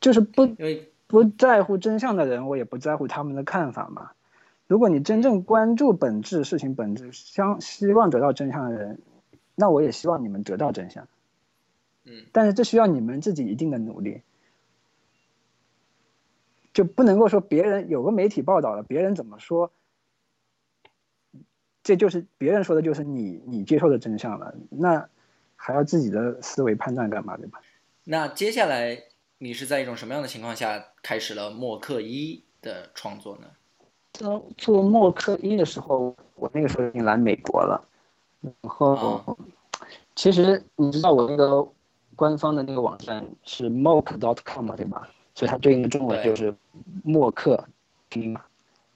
[0.00, 4.12] 就是不因为不在乎真相的人，我也不在乎他们的看法嘛。
[4.66, 9.00] 如果你真正关注本质事情本质，相希望得到真相的人，
[9.56, 11.08] 那我也希望你们得到真相。
[12.04, 14.22] 嗯，但是这需要你们自己一定的努力，
[16.72, 19.72] 就不能够说别人有个媒体报道了，别人怎么说，
[21.82, 25.08] 这就是别人说的就是你你接受的真相了，那
[25.56, 27.60] 还要自己的思维判断干嘛，对吧？
[28.04, 29.02] 那接下来
[29.38, 33.48] 你是在一种什么样的情况下开始了默克一的创作呢？
[34.12, 37.82] 做做默克一的时候，我那个时候已经来美国了，
[38.40, 39.36] 然后、哦
[40.16, 41.66] 其实你知道我那个
[42.14, 45.08] 官方的那个网站是 mock.com 嘛，对吧？
[45.40, 46.54] 所以它对应的中文就是
[47.02, 47.64] 默克
[48.10, 48.42] 拼音嘛。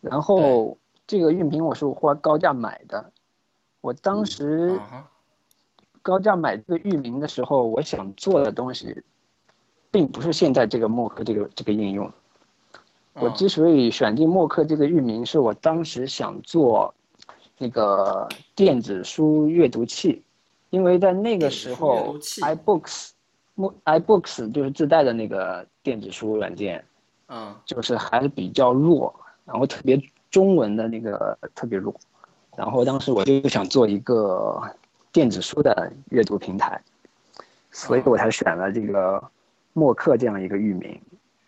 [0.03, 0.77] 然后
[1.07, 3.11] 这个域名我是花高价买的，
[3.81, 4.79] 我当时
[6.03, 9.03] 高价买这个域名的时候，我想做的东西，
[9.91, 12.13] 并不是现在这个默克这个这个应用。
[13.15, 13.33] 我嗯。
[13.33, 16.95] 之所以选定默克这个域名，是我当时想做
[17.57, 20.23] 那个电子书阅读器，
[20.69, 23.13] 因为在那个时候，iBooks，
[23.55, 26.85] 默 iBooks 就是自带的那个电子书软件，
[27.29, 29.15] 嗯就是还是比较弱，
[29.45, 29.97] 然后特别
[30.31, 31.95] 中文的那个特别弱，
[32.57, 34.61] 然后当时我就想做一个
[35.13, 36.81] 电子书的阅读平台，
[37.71, 39.23] 所以我才选了这个
[39.75, 41.01] 默克这样一个域名。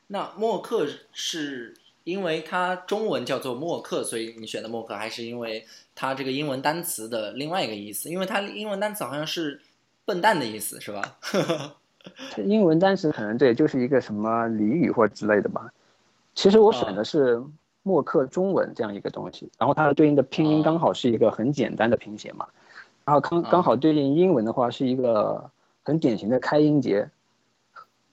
[0.07, 1.74] 那默克是
[2.05, 8.09] 因为它中文叫做默克，所以你选的默克，还是因为它这个英文单词的另外一个意思？
[8.09, 9.61] 因为它英文单词好像是
[10.05, 11.16] 笨蛋的意思，是吧？
[12.31, 15.73] 它 英文单词可能对，就是一个什么俚语或之类的吧。
[16.35, 17.43] 其实我选的是
[17.83, 22.47] 默克中文这样一个东西，然后它的对应的拼音哦刚好是一个很简单的拼写嘛，
[23.05, 25.51] 然后刚哦刚好对应英文的话是一个
[25.83, 27.09] 很典型的开音节，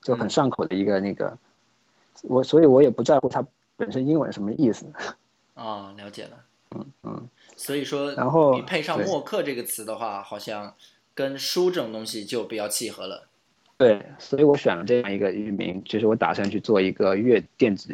[0.01, 1.37] 就很嗯上口的一个那个。
[2.21, 4.85] 我所以，我也不在乎它本身英文什么意思。
[5.55, 6.29] 啊、了解了。
[6.75, 10.73] 嗯嗯，所以说，然后你配上默克这个词的话，好像
[11.13, 13.27] 跟书这种东西就比较契合了。
[13.77, 17.93] 对，所以我选了这样一个域名，就是我打算去做一个阅电子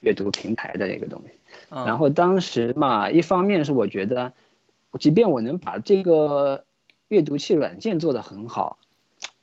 [0.00, 1.34] 阅读平台的一个东西。
[1.70, 4.32] 嗯然后当时嘛，一方面是我觉得，
[4.98, 6.64] 即便我能把这个
[7.08, 8.78] 阅读器软件做得很好，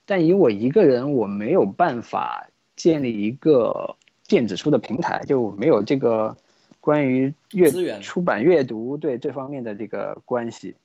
[0.05, 3.95] 但以我一个人，我没有办法建立一个
[4.27, 6.35] 电子书的平台，就没有这个
[6.79, 10.75] 关于阅出版阅读对这方面的这个关系，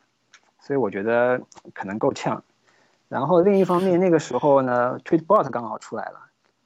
[0.61, 1.41] 所以我觉得
[1.75, 2.43] 可能够呛。
[3.09, 6.21] 然后另一方面，那个时候呢，Tweetbot 刚好出来了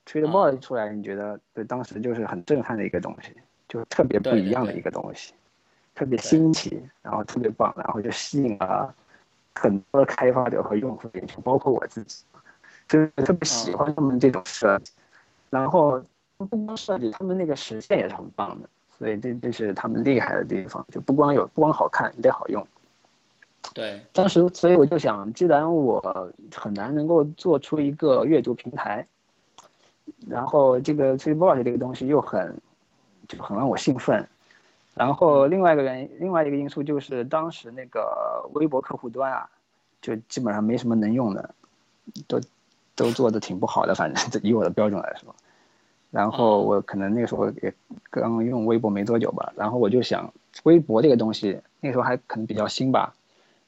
[0.06, 3.36] ，Tweetbot 出来，你觉得对当时就是很震撼的一个东西，
[3.68, 5.34] 就特别不一样的一个东西，
[5.94, 8.94] 特别新奇，然后特别棒，然后就吸引了
[9.54, 12.24] 很多开发者和用户眼球，包括我自己，
[12.88, 14.92] 就是特别喜欢他们这种设计。
[15.50, 16.02] 然后
[16.38, 22.66] 不光设计，他们那个实现也是很棒的，所以这这是他们厉害的地方，就不光有不光好看，也得好用。
[23.72, 29.06] 对，当时，所以我就想，既然我很难能够做出一个阅读平台，
[30.26, 32.56] 然后这个 t e e t 这个东西又很
[33.28, 34.26] 就很让我兴奋，
[34.94, 39.48] 然后另外一个原因，另外一个因素就是当时那个微博客户端啊，
[40.02, 41.54] 就基本上没什么能用的，
[42.26, 42.40] 都
[42.96, 45.34] 都做的挺不好的，反正以我的标准来说。
[46.10, 47.72] 然后我可能那个时候也
[48.10, 50.32] 刚用微博没多久吧，然后我就想，
[50.64, 53.14] 微博这个东西那时候还可能比较新吧，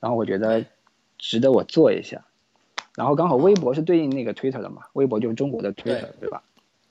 [0.03, 0.67] 然后我觉得
[1.17, 2.25] 值得我做一下。
[2.97, 6.43] 然后刚好微博是对应那个 Twitter 的嘛，微博就是中国的 Twitter，对吧？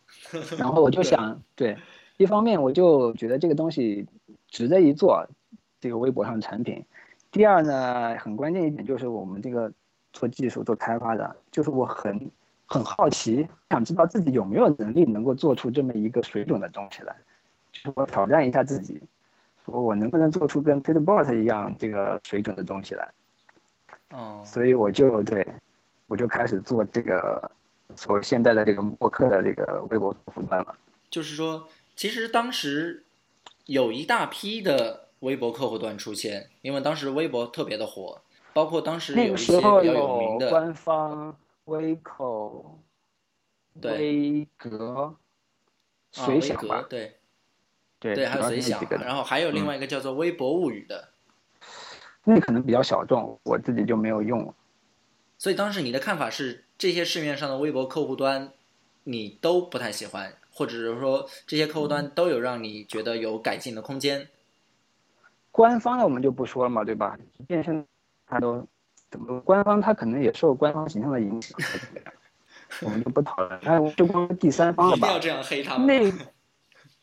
[0.57, 1.77] 然后我就想，对，
[2.15, 4.07] 一方面我就觉得这个东西
[4.47, 5.27] 值得一做，
[5.81, 6.85] 这个微博上的产品。
[7.31, 9.71] 第二呢，很关键一点就是我们这个
[10.13, 12.31] 做技术、做开发的，就是我很
[12.65, 17.15] 很好奇，想知道自己有没有能力能够做出这么一个水准的东西来，
[17.71, 19.01] 就是我挑战一下自己，
[19.65, 23.11] 说我能不能做出跟 Tweetbot 一样这个水准的东西来。
[24.11, 25.45] 哦，所以我就对，
[26.07, 27.51] 我就开始做这个
[27.95, 30.75] 所谓现在的这个默克的这个微博客户端了。
[31.09, 33.03] 就是说，其实当时
[33.65, 38.21] 有一大批的微博客户端出现，因为当时微博特别的火，
[38.53, 42.79] 包括当时那个有一些时候比较有名的，有官方、微口、
[43.79, 45.15] 对微格、啊
[46.13, 47.15] 随想吧，对
[48.01, 51.09] 对对，还有随想然后还有另外一个叫做微博物语的。
[52.23, 54.53] 那可能比较小众，我自己就没有用。
[55.37, 58.51] 所以当时你的看法是，这些市面上的微博客户端，
[59.03, 64.27] 你都不太喜欢，或者是说这些客户端都有让你觉得有改进的空间。
[65.51, 67.17] 官方的我们就不说了嘛，对吧？
[67.37, 67.83] 即便现在
[68.27, 68.67] 它都
[69.09, 71.59] 怎么说，官方它可能也受官方形象的影响，
[72.81, 73.59] 我们就不讨论。
[73.63, 75.87] 但是就光第三方了吧一定要，这样黑他们。
[75.87, 76.11] 那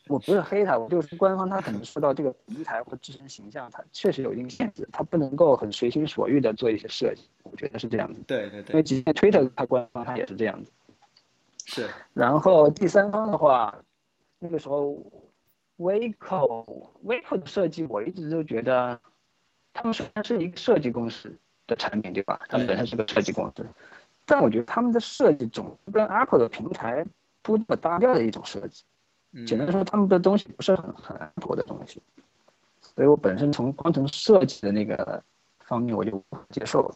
[0.09, 8.19] 我不是黑他，我就是官方他可能受到这个平台或自身形象，它确实有一定限制，它不能够很随心所欲的做一些设计，我觉得是这样子。
[8.25, 10.71] 对对对因为对，即便 Twitter 它官方它也是这样子。
[11.65, 13.77] 是然后第三方的话，
[14.39, 14.97] 那个时候
[15.77, 18.99] Waco Waco 的设计，我一直都觉得，
[19.71, 21.31] 他们虽然是一个设计公司
[21.67, 22.41] 的产品，对吧？
[22.49, 23.63] 他们本身是个设计公司，
[24.25, 27.05] 但我觉得他们的设计总是跟 Apple 的平台
[27.43, 28.83] 不那么搭调的一种设计。
[29.31, 32.01] 嗯简单说，他们的东西不是很很 Apple 的东西，
[32.81, 35.23] 所以我本身从光从设计的那个
[35.59, 36.91] 方面我就接受。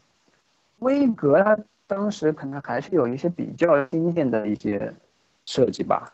[0.79, 4.93] 威格它当时可能还是有一些比较新鲜的一些
[5.45, 6.11] 设计吧，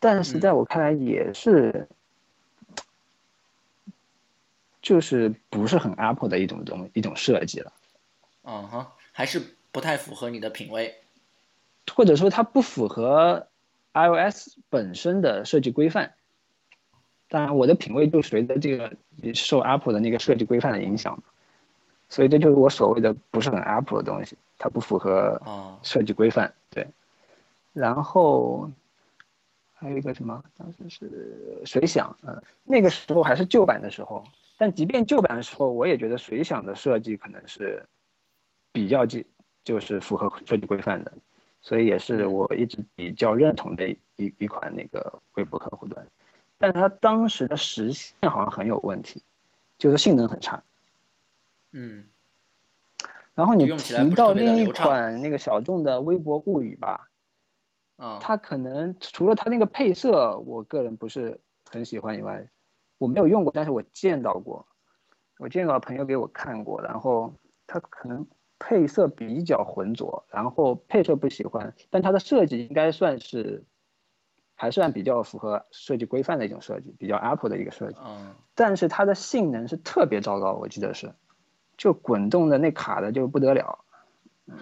[0.00, 1.86] 但是在我看来也是，
[4.80, 7.72] 就是不是很 Apple 的一种东一种设计了，
[8.44, 10.94] 嗯哼，还是不太符合你的品味。
[11.94, 13.46] 或者说它不符合
[13.96, 16.12] iOS 本身的设计规范。
[17.28, 18.96] 当然，我的品味就随着这个
[19.34, 21.20] 受 Apple 的那个设计规范的影响，
[22.08, 26.54] 所以这就是我所谓的不是很 Apple 的东西，它不符合哦，设计规范。
[26.70, 26.86] 对，
[27.72, 28.70] 然后
[29.74, 34.22] 还有一个什么，当时是水响，嗯，那个时候还是旧版的时候，
[34.56, 37.84] 但即便旧版的时候，我也觉得水响的设计可能是
[38.70, 39.20] 比较就
[39.64, 41.12] 就是符合设计规范的，
[41.60, 43.98] 所以也是我一直比较认同的一
[44.38, 46.06] 一款那个微博客户端，
[46.58, 49.22] 但是它当时的实现好像很有问题，
[49.78, 50.62] 就是性能很差。
[51.72, 52.06] 嗯，
[53.34, 57.10] 然后你提到另一款那个小众的微博物语吧，
[57.96, 61.38] 啊，它可能除了它那个配色，我个人不是
[61.68, 62.48] 很喜欢以外，
[62.96, 64.66] 我没有用过，但是我见到过，
[65.38, 67.34] 我见到朋友给我看过，然后
[67.66, 68.26] 它可能
[68.58, 73.64] 配色比较浑浊，然后配色不喜欢，但它的设计应该算是
[74.54, 81.12] 还算比较符合设计规范的一种设计，比较 Apple 的一个设计，嗯，但是它的性能是特别糟糕，我记得是，
[81.76, 83.84] 就滚动的那卡的就不得了，
[84.46, 84.58] 嗯，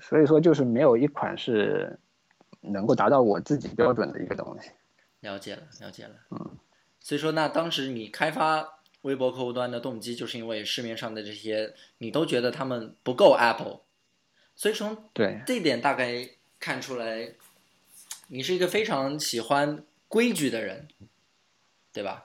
[0.00, 1.98] 所以说就是没有一款是
[2.60, 4.70] 能够达到我自己标准的一个东西。
[5.20, 6.14] 了解了，了解了。
[6.30, 6.50] 嗯，
[7.00, 13.80] 所以说，那当时你开发微博客户端的动机，就是因为市面上的这些你都觉得他们不够 Apple，
[14.56, 16.28] 所以从对这一点大概
[16.58, 17.30] 看出来，
[18.28, 20.88] 你是一个非常喜欢规矩的人，
[21.92, 22.24] 对吧？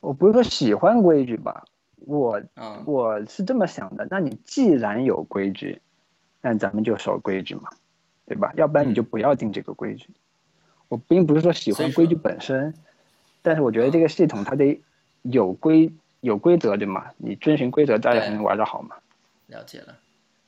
[0.00, 1.64] 我不是说喜欢规矩吧，
[1.96, 4.06] 我嗯我是这么想的。
[4.10, 5.80] 那你既然有规矩，
[6.40, 7.70] 那咱们就守规矩嘛，
[8.26, 8.52] 对吧？
[8.56, 10.08] 要不然你就不要定这个规矩。
[10.88, 12.74] 我并不是说喜欢规矩本身，
[13.42, 14.80] 但是我觉得这个系统它得
[15.22, 15.92] 有规
[16.22, 17.12] 有规则，对吗？
[17.18, 18.96] 你遵循规则，大家才对能玩得好嘛。
[19.48, 19.98] 了解了。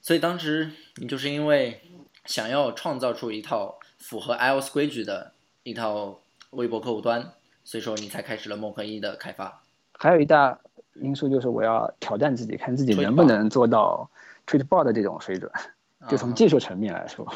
[0.01, 1.81] 所以当时你就是因为
[2.25, 6.21] 想要创造出一套符合 iOS 规矩的一套
[6.51, 7.33] 微博客户端，
[7.65, 9.63] 所以说你才开始了默克一的开发。
[9.99, 10.59] 还有一大
[10.95, 14.09] 因素就是我要挑战自己，看自己能不能做到
[14.47, 15.51] Tweetbot 的这种水准，
[16.09, 17.27] 就从啊技术层面来说。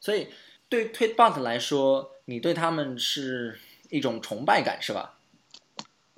[0.00, 0.28] 所以
[0.68, 3.58] 对 Tweetbot 来说，你对他们是
[3.90, 5.18] 一种崇拜感，是吧？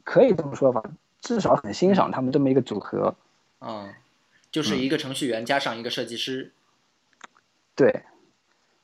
[0.05, 0.83] 可以这么说吧，
[1.27, 3.17] 至少很欣赏他们这么一个组合。
[3.61, 3.93] 嗯，
[4.53, 6.53] 就是一个程序员加上一个设计师。
[7.75, 8.05] 对，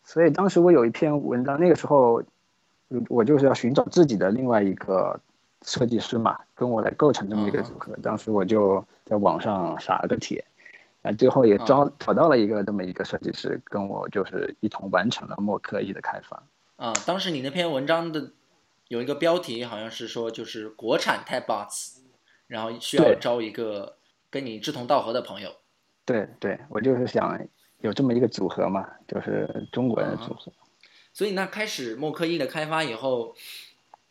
[0.02, 2.20] 所以当时我有一篇文章，那个时候
[2.88, 5.20] 我我就是要寻找自己的另外一个
[5.62, 7.96] 设计师嘛，跟我来构成这么一个组合。
[8.02, 10.44] 当时我就在网上撒了个帖，
[11.02, 16.42] 啊，最后也招找到了一个这么一个设计师，跟我就是一同完成了默克一的开发。
[16.76, 18.32] 啊、当时你那篇文章的
[18.88, 22.00] 有一个标题，好像是说就是国产 Tabbots，
[22.52, 23.96] 然后需要招一个
[24.28, 25.50] 跟你志同道合的朋友。
[26.04, 27.40] 对对，我就是想
[27.80, 30.52] 有这么一个组合嘛，就是中国人的组合。
[31.14, 33.34] 所以那开始默克一的开发以后，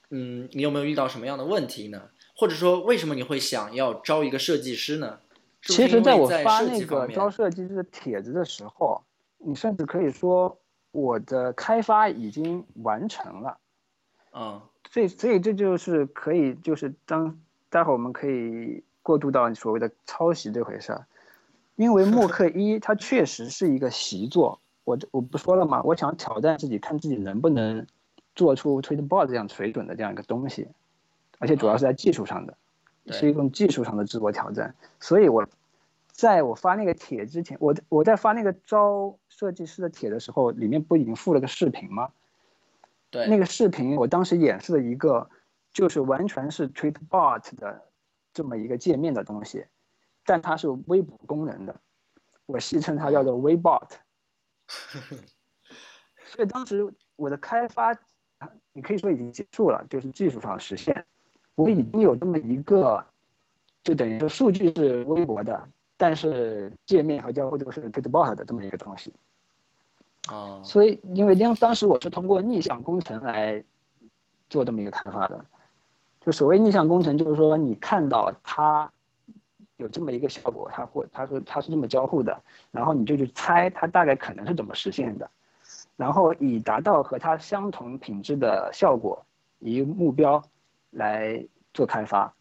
[0.09, 2.09] 嗯，你有没有遇到什么样的问题呢？
[2.35, 5.19] 或者说，为什么你会想要招一个设计师呢？
[5.61, 9.03] 是是其实，在我发那个招设计师的帖子的时候，
[9.37, 10.57] 你甚至可以说
[10.91, 13.59] 我的开发已经完成了。
[14.33, 17.39] 嗯所以，所以这就是可以，就是当
[17.71, 21.07] 待会儿我们可以过渡到所谓的抄袭这回事儿，
[21.75, 27.87] 因为默克一它确实是一个习作，我我不说了嘛，我想挑战自己，看自己能不能
[28.35, 30.67] 做出 Twitter Bot 这样水准的这样一个东西，
[31.39, 32.55] 而且主要是在技术上的，
[33.05, 34.75] 对是一种技术上的自我挑战。
[34.99, 35.47] 所以我
[36.11, 42.09] 在我发那个帖之前，我我在发那个招设计师的帖的时候，里面不已经附了个视频吗？
[43.09, 45.29] 对，那个视频我当时演示了一个，
[45.73, 47.81] 就是完全是 Tweetbot 的
[48.33, 49.65] 这么一个界面的东西，
[50.25, 51.75] 但它是微博功能的，
[52.45, 53.89] 我戏称它叫做 Weibot。
[56.25, 57.97] 所以当时我的开发，
[58.73, 61.05] 你可以说已经结束了，就是技术上实现，
[61.55, 63.05] 我已经有这么一个，
[63.83, 65.67] 就等于说数据是微博的，
[65.97, 69.13] 但是界面和交互都是 Tweetbot 的这么一个东西。
[70.29, 73.61] 哦，所以，因为当当时我是通过逆向工程来
[74.49, 75.45] 做这么一个开发的，
[76.23, 78.89] 就所谓逆向工程，就是说你看到它
[79.77, 82.39] 有这么一个效果，它或它说它是这么交互的，
[82.71, 85.29] 然后你就去猜它大概可能是怎么实现的，
[85.97, 89.25] 然后以达到和它相同品质的效果，
[89.59, 90.43] 以目标
[90.91, 91.43] 来
[91.73, 92.31] 做开发。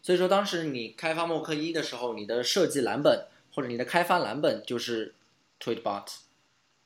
[0.00, 5.14] 所以说当时你开发默克一的时候，你的设计蓝本或者你的开发蓝本就是
[5.60, 6.04] Tweetbot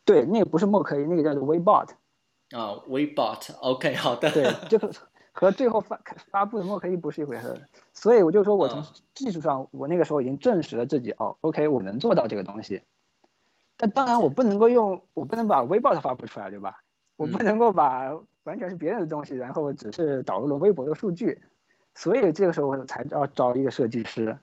[0.05, 1.91] 对，那个不是默克一，那个叫做 Weibot。
[2.51, 4.91] 啊，Weebot，OK，、好的，对，这个
[5.33, 5.99] 和最后发
[6.31, 7.57] 发布的默克一不是一回事儿，
[7.93, 12.83] 所以我就说我从嗯技术上，我那个时候已经证实了自己哦，OK，我能做到这个东西。
[13.77, 16.83] 但当然我不能够用，我不能把 Weibot 发布出来，对吧？
[17.17, 18.13] 我不嗯能够把
[18.45, 21.41] 完全是别人的东西，然后只是导入了微博的数据，
[21.95, 24.39] 所以这个时候我才要招一个设计师，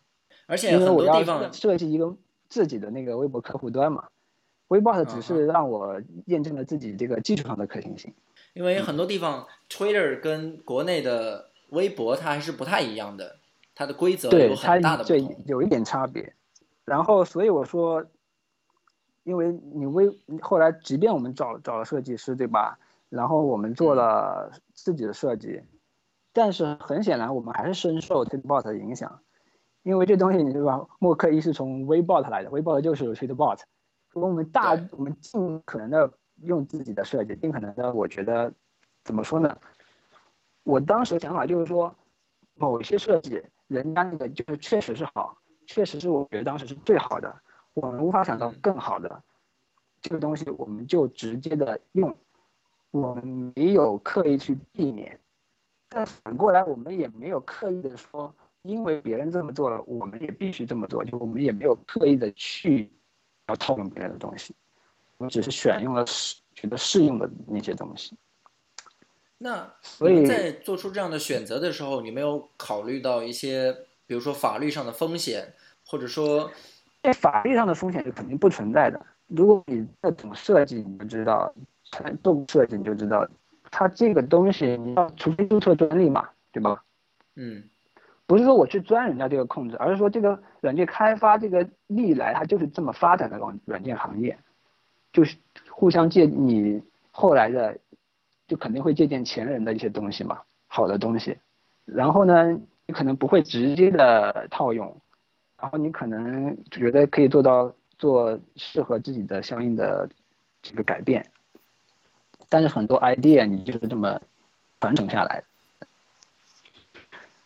[0.47, 2.15] 而且因为我要设计一个
[2.49, 4.05] 自己的那个微博客户端嘛。
[4.67, 8.13] Weibot 只嗯是让我验证了自己这个技术上的可行性。
[8.59, 13.37] 因为很多地方 Twitter 跟国内的微博它还是不太一样的，
[13.73, 15.43] 它的规则对有很大的不同。
[15.45, 16.33] 有一点差别。
[16.83, 18.05] 然后，所以我说，
[19.23, 20.09] 因为你微
[20.41, 22.77] 后来，即便我们找找了设计师，对吧？
[23.07, 25.61] 然后我们做了自己的设计，
[26.33, 29.21] 但是很显然我们还是深受 Tweetbot 的影响，
[29.83, 30.85] 因为这东西你对吧？
[30.99, 33.59] 默克一是从 Weibot 来的，Weibot 就是 Tweetbot，
[34.11, 36.11] 我们大我们尽可能的
[36.43, 38.53] 用自己的设计，尽可能的，我觉得
[39.03, 39.57] 怎么说呢？
[40.63, 41.95] 我当时的想法就是说，
[42.55, 47.41] 某些设计，人家那个就是确实是好，确实是我觉得当时是最好的，
[47.73, 49.23] 我们无法想到更好的，
[50.01, 52.15] 这个东西我们就直接的用，
[52.91, 55.19] 我们没有刻意去避免，
[55.87, 62.91] 但反过来我们也没有刻意的说，因为别人这么做了，我们也必须这么做，就我们也没有刻意的去
[63.47, 64.53] 要套用别人的东西，
[65.19, 68.17] 我只是选用了适觉得适用的那些东西。
[69.37, 73.71] 那所以在做出这样的选择的时候，你没有考虑到一些，
[74.07, 75.53] 比如说法律上的风险，
[75.85, 76.51] 或者说，
[77.03, 78.99] 在法律上的风险是肯定不存在的。
[79.27, 81.53] 如果你在懂设计，你就知道，
[82.23, 83.25] 做过设计你就知道，
[83.71, 86.83] 它这个东西你要除非注册专利嘛，对吧？
[87.35, 87.63] 嗯
[88.25, 94.37] 不是说我去钻人家这个空子，而是说这个软件开发这个历来它就是这么发展的软软件行业，
[95.11, 95.37] 就是
[95.69, 96.81] 互相借你
[97.11, 97.77] 后来的，
[98.47, 101.37] 就肯定会借鉴前人的一些东西嘛，好的东西，
[101.85, 104.95] 然后呢，你可能不会直接的套用，
[105.59, 110.09] 然后你可能觉得可以做到做适合自己的相应的
[110.61, 111.31] 这个改变，
[112.47, 114.21] 但是很多 idea 你就是这么
[114.79, 115.43] 传承下来。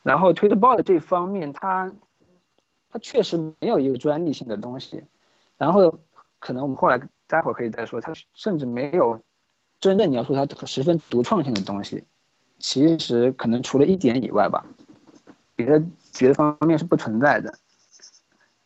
[0.03, 1.91] 然后 Twitterbot 这方面，它
[2.89, 5.05] 它确实没有一个专利性的东西，
[5.57, 5.97] 然后
[6.39, 9.21] 可能我们后来待会儿可以再说，它甚至没有
[9.79, 12.03] 真正你要说它十分独创性的东西，
[12.59, 14.65] 其实可能除了一点以外吧，
[15.55, 15.83] 别的
[16.17, 17.53] 别的方面是不存在的。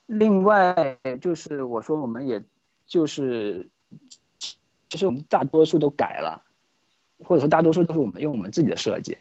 [0.05, 2.41] 另外就是我说我们也
[2.85, 3.67] 就是，
[4.89, 6.43] 其实我们大多数都改了，
[7.25, 9.17] 或者说大多数都是我们用我们自己的设计。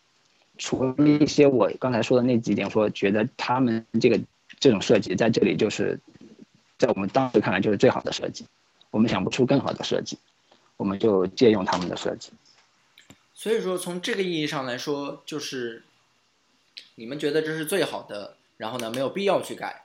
[0.59, 4.19] 除了一些我刚才说的那几点，说觉得他们这个
[4.59, 6.01] 这种设计在这里就是，
[6.79, 8.47] 在我们当时看来就是最好的设计，
[8.97, 10.19] 我们想不出更好的设计，
[10.79, 12.33] 我们就借用他们的设计。
[13.35, 15.85] 所以说从这个意义上来说，就是
[16.95, 19.85] 你们觉得这是最好的，然后呢没有必要去改。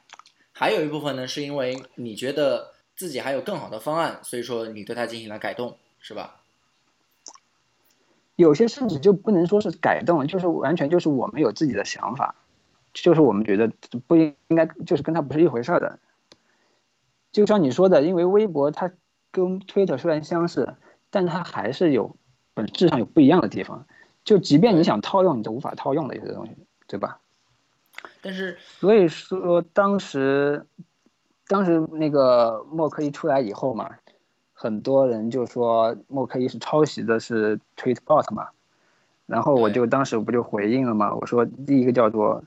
[0.54, 6.40] 还有一部分呢是因为你觉得自己还有更好的方案，所以说你对它进行了改动，是吧？
[8.38, 12.34] 有些甚至就不能说是改动，就是完全就是我们有自己的想法，
[12.94, 13.70] 就是我们觉得
[14.08, 16.00] 不应该，就是跟它不是一回事儿的。
[17.34, 18.92] 就像你说的，因为微博它
[19.32, 20.76] 跟 Twitter 虽然相似，
[21.10, 22.16] 但它还是有
[22.54, 23.86] 本质上有不一样的地方。
[24.24, 26.52] 就即便你想套用，你都无法套用的一些东西，
[26.88, 27.20] 对吧？
[28.22, 30.66] 但是所以说当时，
[31.48, 33.90] 当时那个默克一出来以后嘛，
[34.54, 38.50] 很多人就说默克一是抄袭的是 Tweetbot 嘛，
[39.26, 42.44] 然后我就当时不就回应了嘛，我说第一个叫做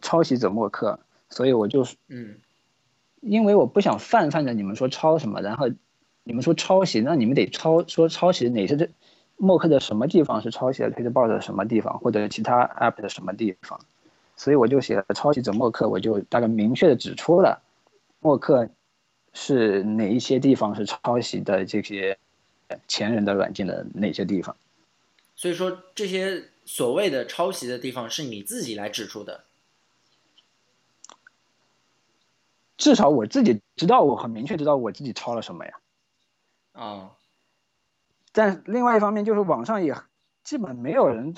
[0.00, 0.98] 抄袭者默克，
[1.28, 2.36] 所以我就嗯
[3.20, 5.68] 因为我不想泛泛的你们说抄什么，然后
[6.24, 8.88] 你们说抄袭，那你们得抄说抄袭哪些这
[9.36, 13.80] 默克的什么地方是抄袭了 Tweetbot 的什么地方，或者其他 app 的什么地方。
[14.36, 17.62] 所以我就写了抄袭者默克，我就大概明确的指出了
[18.20, 18.68] 默克
[19.32, 22.16] 是哪一些地方是抄袭的这些
[22.86, 24.56] 前人的软件的哪些地方。
[25.34, 29.44] 所以说这些所谓的抄袭的地方是你自己来指出的。
[32.76, 35.72] 至少我自己知道，我很明确知道我自己抄了什么呀。
[36.72, 37.12] 啊，
[38.32, 39.94] 但另外一方面就是网上也
[40.42, 41.34] 基本没有人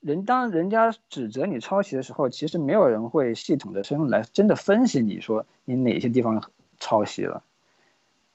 [0.00, 7.44] 人当人家指责你抄袭的时候，其实没有人会系统的深入来真的分析你说你哪些地方抄袭了。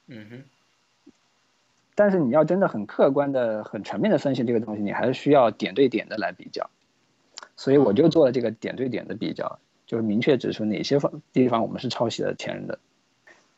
[0.07, 1.11] 嗯哼，
[1.95, 6.69] 但是你要真的很客观的、很全面的分析这个东西，你还是需要点对点的来比较。
[7.57, 12.79] 所以我就做了这个点对点的比较，就是明确指出哪些方地方我们是抄袭了前人的。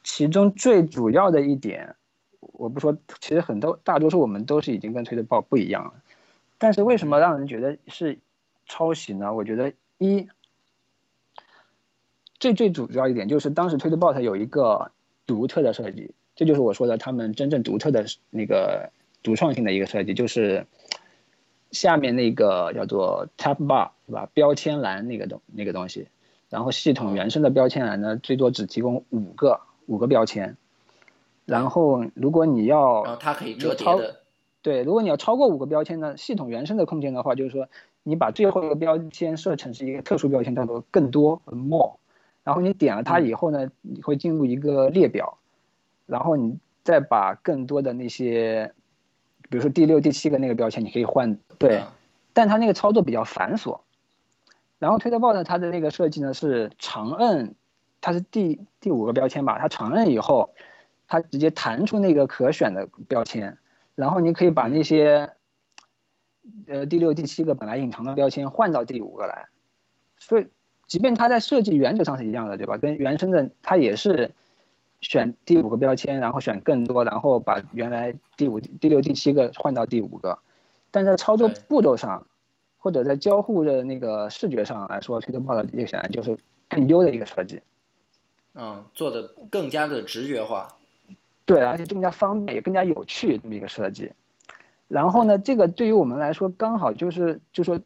[0.03, 1.95] 其中最主要的一点，
[2.39, 5.93] 我不说，其实很多大多数我们都是已经跟推特报不一样了。
[6.57, 8.19] 但是为什么让人觉得是
[8.65, 9.33] 抄袭呢？
[9.33, 10.27] 我觉得一
[12.39, 14.91] 最最主要一点就是当时推特 bot 有一个
[15.25, 18.91] 独特的设计，这就是我说的他们真正独特的那个
[19.23, 20.65] 独创性的一个设计，就是
[21.71, 24.29] 下面那个叫做 tab bar 是吧？
[24.33, 26.07] 标签栏那个东那个东西，
[26.49, 30.57] 然后系统原生的标签栏呢，最多只提供五个五个标签，
[31.49, 34.15] 然后如果你要然后它可以折叠超的。
[34.61, 37.67] 对，如果你要超过五个标签呢，系统原生的空间的话，就是说
[38.03, 41.93] 你把最后一个标签设成是一个特殊标签，叫做更多 more，
[42.43, 45.37] 然后你点了它以后呢，你会进入一个列表，
[46.05, 48.73] 然后你再把更多的那些，
[49.49, 51.95] 比如说第六、第七个那个标签，你可以换对，啊
[52.33, 53.79] 但它那个操作比较繁琐。
[54.77, 57.55] 然后 Tweetbot 它的那个设计呢是长摁，
[58.01, 60.49] 它是第第五个标签吧，它长摁以后，
[61.09, 63.57] 它直接弹出那个可选的标签，
[63.95, 65.31] 然后你可以把那些，
[66.67, 69.47] 呃第六、第七个本来隐藏的标签换到第五个来，
[70.19, 70.47] 所以
[70.85, 72.77] 即便它在设计原则上是一样的，对吧？
[72.77, 74.31] 跟原生的它也是
[75.01, 80.37] 选第五个标签，然后选更多，然后把原来第五、第六、第七个换到第五个，
[80.91, 82.27] 但在操作步骤上，
[82.77, 86.37] 或者在交互的那个视觉上来说，Tweetbot 这个显然就是
[86.69, 87.61] 更优的一个设计。
[88.53, 90.75] 嗯，做的更加的直觉化。
[91.49, 94.11] 对，而且更加方便，也更加有趣这么一个设计。
[94.87, 97.79] 然后呢，这个对于我们来说刚好就是就说，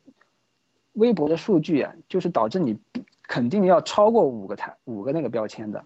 [0.92, 2.78] 微博的数据啊，就是导致你
[3.22, 5.86] 肯定要超过五个台五个那个标签的，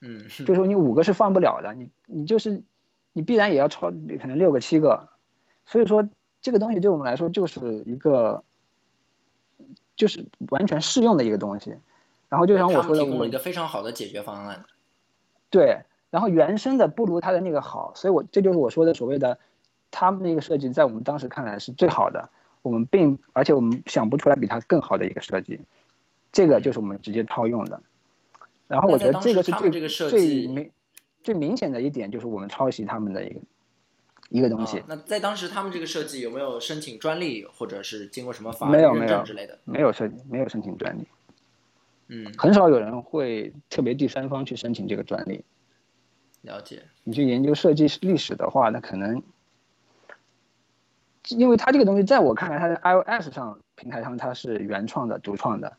[0.00, 2.62] 嗯， 就是说你五个是放不了的，你你就是
[3.12, 5.10] 你必然也要超可能六个七个，
[5.66, 6.08] 所以说
[6.40, 8.42] 这个东西对我们来说就是一个
[9.94, 11.76] 就是完全适用的一个东西。
[12.30, 14.64] 然后就像我说的，我提供了一个非常好的解决方案。
[15.50, 19.38] 对，然后原生的不如它的那个好，所以我这就是我说的所谓的。
[19.90, 22.28] 他们那个设计在我们当时看来是最好的，
[22.60, 25.58] 我们并而且我们想不出来比它更好的一个设计，
[26.30, 27.80] 这个就是我们直接套用的。
[28.66, 30.70] 然后我觉得这个是最最明
[31.22, 33.40] 最明显的一点，就是我们抄袭他们的一个
[34.28, 34.82] 一个东西。
[34.86, 39.58] 那在当时他们这个设计有没有申请专利，或者是经过什么法律认证之类的？
[39.64, 41.08] 没有设没有申请专利。
[42.08, 45.42] 嗯，很少有人会特别第三方去申请这个专利。
[46.42, 46.82] 了解。
[47.04, 49.22] 你去研究设计历史的话，那可能。
[51.30, 55.76] 因为它这个东西，在我看来，它在 iOS 上平台上它是原创的、独创的。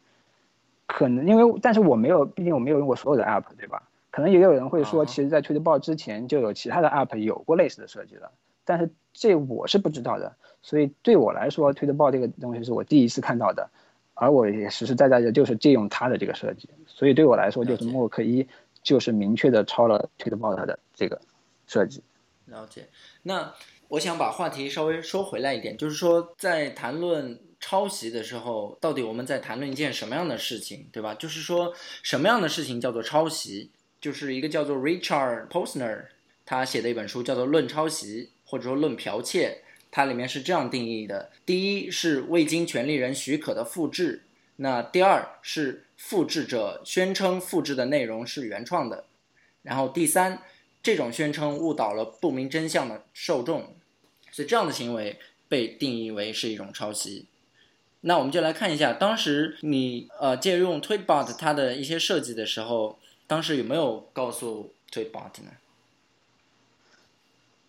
[0.85, 3.81] 可能因为，但是我没有，毕竟我没有用过所有的 App，对吧？
[4.11, 8.31] 可能也有人会说，其实，在推特报之前就有其他的 App 有过类似的设计了。
[8.63, 13.71] 但是这我是不知道的，所以对我来说，推特报这个东西是我第一次看到的，
[14.13, 16.69] 而我也实实在在的就是借用它的这个设计。
[16.85, 18.47] 所以对我来说，就是默克一
[18.83, 21.19] 就是明确的抄了推特报它的这个
[21.67, 22.01] 设计。
[22.45, 22.87] 了解，
[23.23, 23.53] 那。
[23.89, 31.15] 我想把话题稍微收回来一点，就是说，在谈论抄袭的时候，到底我们在谈论一件什么样的事情，对吧？
[31.15, 31.73] 就是说，
[32.03, 33.71] 什么样的事情叫做抄袭？
[33.99, 36.05] 就是一个叫做 Richard Posner
[36.45, 44.19] 他写的一本书叫做《论抄袭》或者说《论剽窃》，它里面是这样定义的：第一是未经权利人许可的复制；
[44.57, 49.03] 那第二是复制者宣称复制的内容是原创的；
[49.63, 50.41] 然后第三，
[50.81, 53.75] 这种宣称误导了不明真相的受众。
[54.31, 55.19] 所以这样的行为
[55.49, 57.25] 被定义为是一种抄袭。
[58.01, 62.97] 那我们就来看一下，当时你呃借用 Tweetbot 它的一些设计的时候，
[63.27, 65.51] 当时有没有告诉 Tweetbot 呢？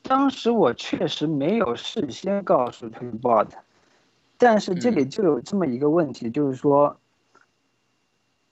[0.03, 3.49] 当时我确实没有事先告诉 Tweetbot，
[4.39, 6.99] 但是这里就有这么一个问题，就是说，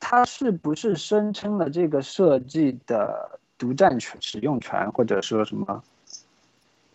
[0.01, 5.83] 他是不是声称了这个设计的独占权、使用权，或者说什么？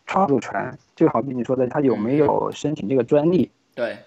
[0.05, 3.49] 创作权就好比你说的，他有没有申请这个专利？
[3.73, 3.97] 对。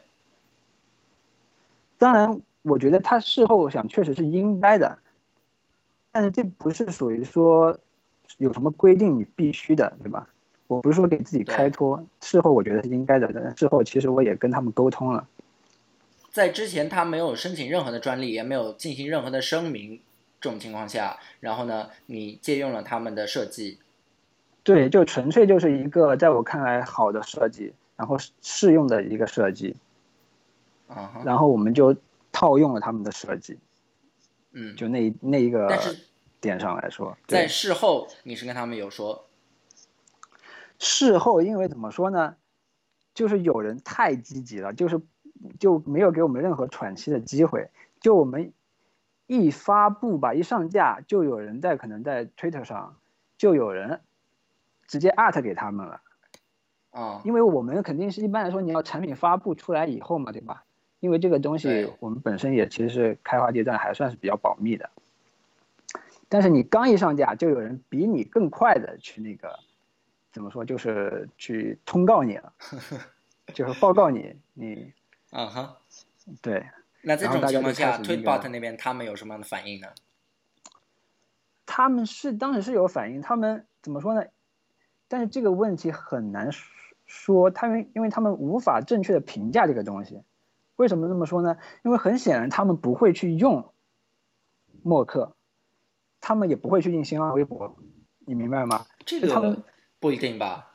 [1.99, 4.99] 当然，我觉得他事后想确实是应该的，
[6.13, 7.77] 但是这不是属于说
[8.37, 10.29] 有什么规定你必须的，对吧？
[10.67, 13.31] 我不是说给自己开脱，事后我觉得是应该的。
[13.33, 15.27] 但事后其实我也跟他们沟通了，
[16.37, 20.03] 在之前他没有申请任何的专利，也没有进行任何的声明，
[20.39, 23.79] 这种情况下，然后呢，你借用了他们的设计。
[24.63, 29.77] 对，就纯粹就是一个在我看来好的设计，然后适用的一个设计，
[30.89, 31.97] 啊，然后我们就
[32.31, 33.59] 套用了他们的设计，
[34.53, 35.67] 嗯，就那那一个
[36.39, 39.25] 点上来说，在事后你是跟他们有说，
[40.79, 42.37] 事后因为怎么说呢，
[43.15, 45.01] 就是有人太积极了，就是
[45.59, 47.71] 就没有给我们任何喘息的机会，
[48.01, 48.53] 就我们
[49.27, 52.97] 一发布吧，一上架就有人在可能在 Twitter 上
[53.39, 54.01] 就有人。
[54.89, 56.01] 直接 at 给他们了，
[56.93, 60.63] 啊，因为我们肯定是一般来说你要产品发布出来以后嘛，对吧？
[61.01, 64.89] 因为这个东西我们本身也其实是开发阶段还算是比较保密的，
[66.29, 69.59] 但是你刚一上架，就有人比你更快的去那个，
[70.31, 72.53] 怎么说，就是去通告你了，
[73.55, 74.93] 就是报告你，你，
[75.31, 75.79] 啊哈，
[76.41, 76.67] 对。
[77.03, 79.89] 那这种情况下，Tweetbot 那边他们有什么样的反应呢？
[81.65, 84.25] 他们是当时是有反应，他们怎么说呢？
[85.09, 86.51] 但是这个问题很难
[87.05, 90.23] 说，他们因为他们无法正确的评价这个东西，
[90.75, 91.57] 为什么这么说呢？
[91.85, 93.73] 因为很显然他们不会去用
[94.83, 95.37] 默克，
[96.21, 97.77] 他们也不会去用新浪微博，
[98.27, 98.87] 你明白吗？
[99.05, 99.63] 这个他们
[100.01, 100.66] 不一定吧？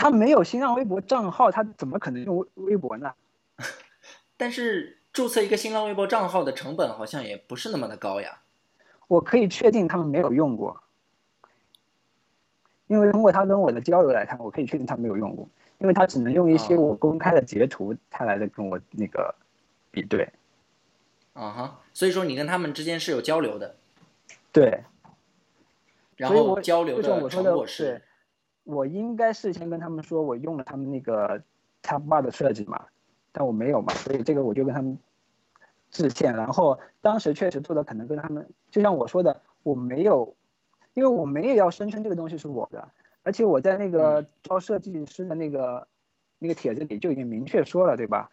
[0.00, 3.12] 他没有新浪微博账号，他怎么可能用微微博呢？
[4.38, 8.40] 但是注册一个新浪微博账号的成本好像也不是那么的高呀。
[9.08, 10.82] 我可以确定他们没有用过。
[12.86, 15.46] 因为通过他跟我的交流来看，我可以确定他没有用过，
[15.76, 19.34] 因为他只能用一些我公开的截图，他来的跟我那个
[19.90, 20.26] 比对。
[21.34, 23.76] 啊哈，所以说你跟他们之间是有交流的。
[24.50, 24.82] 对。
[26.16, 28.00] 然后交流的成果是。
[28.64, 31.42] 我应该事先跟他们说我用了他们那个
[31.82, 32.86] Tab Bar 的设计嘛，
[33.32, 34.98] 但我没有嘛，所以这个我就跟他们
[35.90, 36.34] 致歉。
[36.34, 40.34] 然后当时确实做的可能跟他们，就像我说的，我没有。
[40.92, 42.88] 因为我没有要声称这个东西是我的，
[43.22, 45.86] 而且我在那个招设计师的那个
[46.40, 48.28] 那个帖子里就已经明确说了，对吧？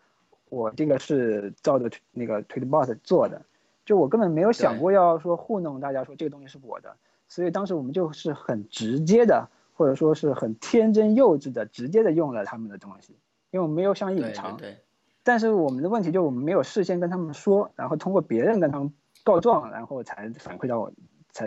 [0.49, 3.45] 我这个是照着那个 Tweetbot 做的，
[3.85, 6.97] 就我根本没有想过要说糊弄大家说这个东西是我的，
[7.27, 9.47] 所以当时我们就是很直接的，
[9.77, 13.13] 或者说是很天真幼稚的，直接的用了他们的东西，
[13.51, 14.57] 因为我们没有想隐藏。
[14.57, 14.79] 对。
[15.23, 18.91] 但是我们的问题就是我们没有事先跟他们说，然后通过别人跟他们
[19.23, 20.91] 告状，然后才反馈到我，
[21.31, 21.45] 才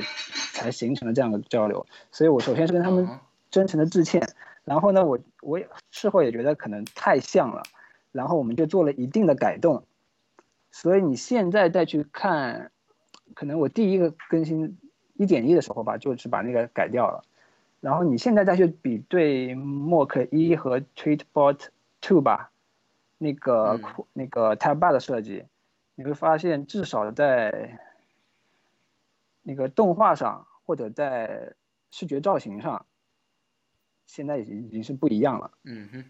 [0.53, 1.85] 才形成了这样的交流。
[2.13, 3.09] 所以我首先是跟他们
[3.51, 4.23] 真诚的致歉，
[4.65, 7.63] 然后呢，我我也事后也觉得可能太像了。
[8.13, 9.85] 然后我们就做了一定的改动，
[10.73, 12.71] 所以你现在再去看，
[13.35, 14.79] 可能我第一个更新
[15.15, 17.23] 一点一的时候吧，就是把那个改掉了。
[17.81, 21.69] 然后你现在再去比对 Mock 一和 Tweetbot
[22.01, 22.53] Two 吧，
[23.19, 23.81] 那个
[24.13, 25.45] 那个 Tab Bar 的设计，
[25.95, 27.79] 你会发现至少在
[29.43, 31.55] 那个动画上或者在
[31.91, 32.87] 视觉造型上，
[34.07, 35.51] 现在已经已经是不一样了。
[35.65, 36.05] 嗯哼。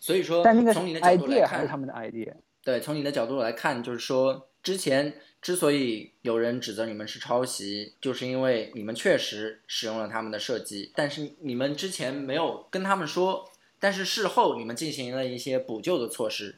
[0.00, 2.34] 所以说，但那个 idea，还是他们的 idea。
[2.62, 5.14] 对，从你的角度来看，就是说，之前
[5.44, 16.56] 之所以有人指责你们是抄袭，就是因为你们确实使用了他们的设计，但是你们之前没有跟他们说，但是事后你们进行了一些补救的措施。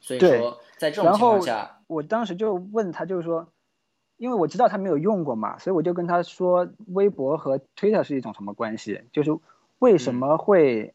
[0.00, 3.52] 所以说，在这种情况下，我当时就问他，就是说，
[4.16, 9.02] 因为我知道他没有用过嘛，所以我就跟他说，微博和 Twitter 是一种什么关系？
[9.12, 9.38] 就是
[9.78, 10.94] 为什么会？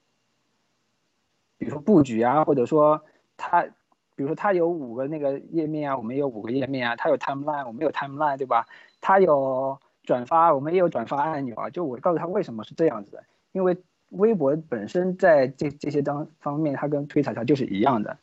[1.59, 3.05] 比如说布局啊，或者说
[3.37, 3.67] 它，
[4.15, 8.65] 比如说它有五个那个页面啊，我们也有五个页面啊，它有 timeline，我们有 timeline，对吧？
[9.01, 11.69] 它有转发，我们也有转发按钮啊。
[11.69, 13.77] 就我告诉他为什么是这样子的，因为
[14.09, 18.17] 微博本身在这这些当方面，它跟推特它就是一样的，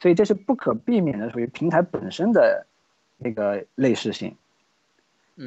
[0.00, 2.66] 所以这是不可避免的，属于平台本身的
[3.16, 4.34] 那个类似性。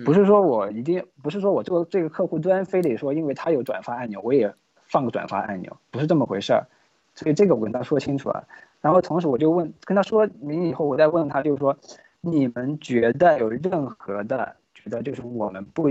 [0.06, 4.54] 不是说我一定不是说我做这个客户端非得说，因为它有转发按钮，我也
[4.86, 6.68] 放个转发按钮，不是这么回事儿。
[7.16, 8.48] 所以这个我跟他说清楚了，
[8.82, 11.78] 然后同时我就问跟他说明以后，我再问他，就是说，
[12.22, 15.90] 你们觉得有任何的觉得就是我们不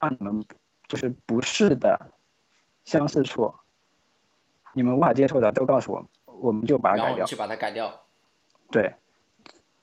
[0.00, 0.44] 让你们
[0.88, 2.10] 就是不是的
[2.84, 3.54] 相似处，
[4.72, 7.24] 你们无法接受的都告诉我，我们就把它改掉。
[7.24, 8.02] 去把它改掉。
[8.70, 8.94] 对，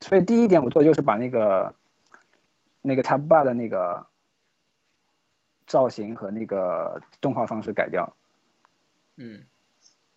[0.02, 1.74] 所以第一点我做就是把那个
[2.82, 4.06] 那个 Tab Bar 的那个
[5.68, 8.14] 造型和那个动画方式改掉。
[9.16, 9.46] 嗯。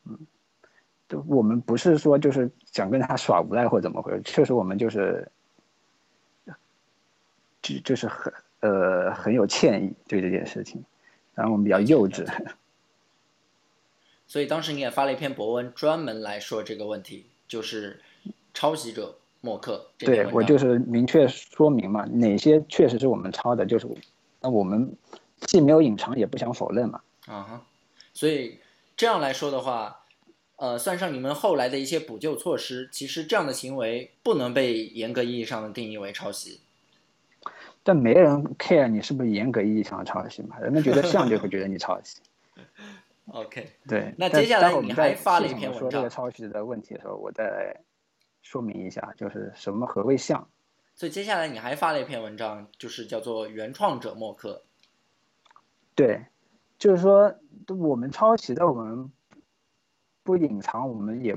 [0.04, 0.31] 嗯，就
[1.26, 5.30] 我们不是说就是想跟他耍无赖或怎么回事，确实我们就是，
[7.62, 10.84] 就就是很呃很有歉意对这件事情，
[11.34, 12.26] 然后我们比较幼稚。
[14.26, 18.00] 所以当时你也发了一篇博文，专门来说这个问题，就是
[18.54, 19.86] 抄袭者默克。
[19.98, 23.86] 对我就是明确说明嘛，哪些确实是我们抄的，就是
[24.40, 24.96] 那我们
[25.40, 27.00] 既没有隐藏，也不想否认嘛。
[27.26, 27.62] 啊哈，
[28.12, 28.58] 所以。
[28.94, 30.01] 这样来说的话，
[30.56, 36.60] 呃，算上你们后来的一些补救措施，其实这样的行为不能被严格意义上的定义为抄袭。
[37.82, 40.58] 但没人 care 你是不是严格意义上的抄袭嘛？
[40.60, 42.20] 人们觉得像就会觉得你抄袭。
[43.32, 44.14] OK，对。
[44.16, 45.80] 那接下来你还发了一篇文章。
[45.80, 47.76] 说这个抄袭的问题的时候，我再
[48.42, 50.46] 说明一下，就是什么何谓像。
[50.94, 54.62] 所以接下来你还发了一篇文章，就是叫做“原创者默克”。
[55.96, 56.26] 对。
[56.78, 57.32] 就是说，
[57.78, 59.08] 我们抄袭的，我们
[60.22, 61.36] 不隐藏，我们也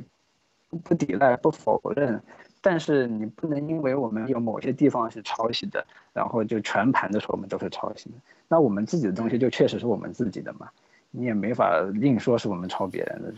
[0.83, 2.21] 不抵赖、不否认。
[2.61, 8.15] 但是你不能因为我们有某些地方是抄袭的，然后就全盘的说我们都是抄袭的。
[8.47, 10.69] 那我们自己的东西就确实是我们自己的嘛，
[11.11, 13.33] 你也没法硬说是我们抄别人的，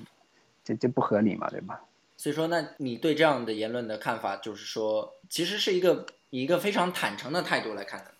[0.63, 1.81] 这这不合理嘛，对吧？
[2.15, 8.11] 所以说，那你对这样的言论的看法，就是说，其实是一个以一个非常坦诚的态度来看的。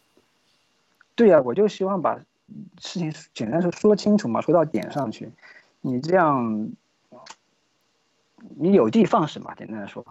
[1.15, 2.19] 对呀，我就希望把。
[2.80, 5.30] 事情简单说说清楚嘛，说到点上去。
[5.81, 6.69] 你这样，
[8.57, 9.53] 你有的放矢嘛？
[9.55, 10.05] 简单的说，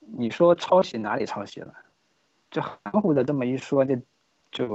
[0.00, 1.72] 你说抄袭哪里抄袭了？
[2.50, 3.96] 就含糊的这么一说，就
[4.50, 4.66] 就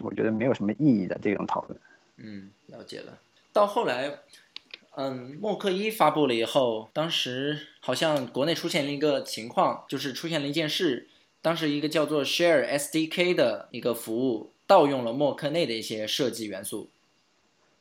[0.00, 1.80] 我觉得没有什么意义的这种讨论。
[2.16, 3.18] 嗯，了解了。
[3.52, 4.20] 到后来，
[4.96, 11.08] 嗯，默克一发布了以后，当时好像国内出现了一个情况，就是出现了一件事。
[11.40, 14.50] 当时一个叫做 Share SDK 的一个服务。
[14.66, 16.88] 盗用了默克内的一些设计元素，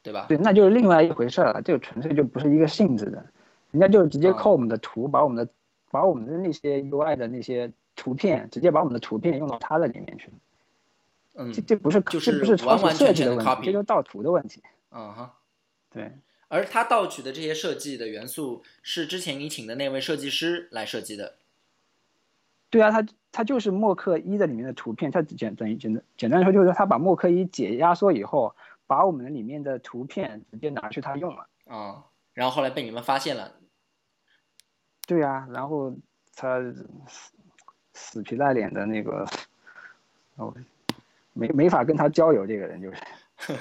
[0.01, 0.25] 对吧？
[0.27, 1.61] 对，那就是另外一回事了。
[1.61, 3.25] 这个纯粹就不是一个性质的，
[3.73, 5.51] 人家就是直接靠我们的图，把我们的
[5.89, 10.33] 把我们的那些 UI 的那些图片，直接把我们的图片用到它的里面去了。
[11.35, 14.61] 嗯，这这不是就是不是完完全全的 copy，这就是盗图的问题。
[14.91, 15.33] 嗯哈，
[15.89, 16.11] 对。
[16.49, 21.33] 而他盗取的这些设计的元素，是之前你请的那位设计师来设计的。
[22.69, 28.55] 对啊，他他就是默克一的里面的图片，他简等于简单简单来说就是他把默克一解压缩以后，
[28.85, 31.47] 把我们里面的图片直接拿去他用了。
[31.65, 33.55] 啊、然后后来被你们发现了，
[35.05, 35.93] 对呀、然后
[36.35, 36.59] 他
[37.07, 37.31] 死
[37.93, 39.27] 死皮赖脸的那个，
[40.35, 40.53] 哦，
[41.33, 43.53] 没没法跟他交友，这个人就是，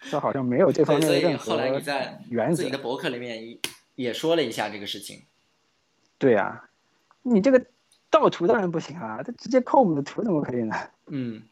[0.10, 2.70] 他好像没有这方面的任何后来你在原则自己。
[2.70, 3.58] 的博客里面也
[3.96, 5.24] 也说了一下这个事情。
[6.18, 6.68] 对呀、
[7.22, 7.66] 你这个
[8.08, 10.76] 盗图当然不行啊，他直接扣我们的图怎么可以呢？
[11.06, 11.42] 嗯，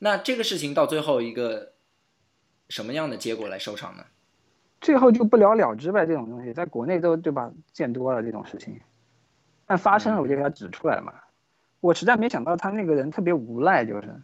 [0.00, 1.72] 那这个事情到最后一个
[2.68, 4.04] 什么样的结果来收场呢？
[4.82, 8.78] 最后就不了了之呗，这种东西在国内都对吧见多了这种事情，
[9.64, 11.14] 但发生了我就给他指出来嘛。
[11.80, 14.20] 我实在没想到他那个人特别无赖，就是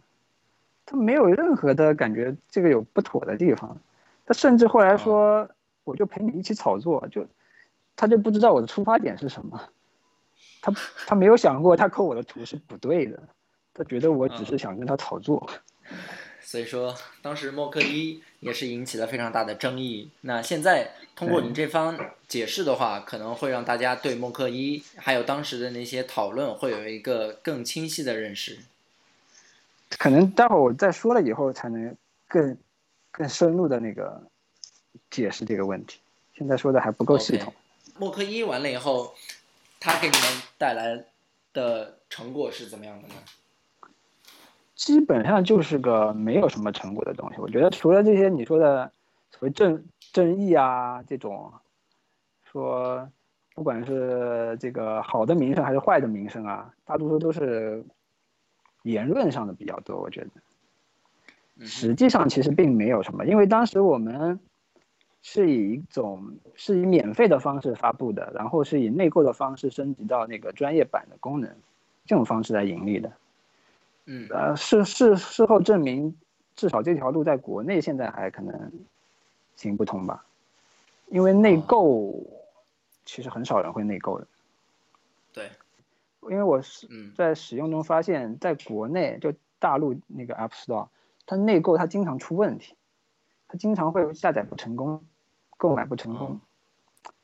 [0.85, 3.77] 他没有任何的感觉这个有不妥的地方，
[4.25, 5.49] 他甚至后来说
[5.85, 7.25] 我就陪你一起炒作，就
[7.95, 9.61] 他就不知道我的出发点是什么，
[10.61, 10.73] 他
[11.07, 13.23] 他没有想过他扣我的图是不对的，
[13.73, 15.49] 他觉得我只是想跟他炒作。
[16.49, 20.09] 所以说，当时默克一也是引起了非常大的争议。
[20.21, 21.95] 那现在通过你这方
[22.27, 28.57] 解释的话，可能会让大家对默克一还有当时的那些讨论会有一个更清晰的认识。
[29.91, 31.95] 可能待会儿我再说了以后，才能
[32.27, 32.57] 更
[33.11, 34.19] 更深入的那个
[35.11, 35.99] 解释这个问题。
[36.35, 37.53] 现在说的还不够系统。
[37.99, 39.13] 默克一完了以后，
[39.79, 41.05] 它给你们带来
[41.53, 43.13] 的成果是怎么样的呢？
[44.79, 47.41] 基本上就是个没有什么成果的东西。
[47.41, 48.89] 我觉得除了这些你说的
[49.29, 49.83] 所谓正
[50.13, 51.51] 正义啊这种，
[52.49, 53.09] 说
[53.53, 57.83] 不管是这个好的名声还是坏的名声啊，大多数都是
[58.83, 59.99] 言论上的比较多。
[59.99, 60.27] 我觉得。
[61.57, 64.39] 嗯实际上其实并没有什么，因为当时我们
[65.21, 71.53] 是以一种是以免费的方式发布的，然后是以内购的方式升级到那个专业版的功能，
[72.05, 73.11] 这种方式来盈利的。
[74.09, 74.27] 嗯。
[74.29, 76.17] 呃，事事事后证明，
[76.55, 78.71] 至少这条路在国内现在还可能
[79.55, 80.25] 行不通吧，
[81.09, 81.63] 因为内哦。
[81.67, 82.13] 购
[83.05, 84.27] 其实很少人会内购的，
[85.31, 85.51] 对，
[86.23, 87.13] 因为我是嗯。
[87.15, 90.87] 在使用中发现，在国内就大陆那个 App Store，
[91.25, 92.75] 它内购它经常出问题，
[93.47, 95.05] 它经常会下载不成功，
[95.57, 96.39] 购买不成功，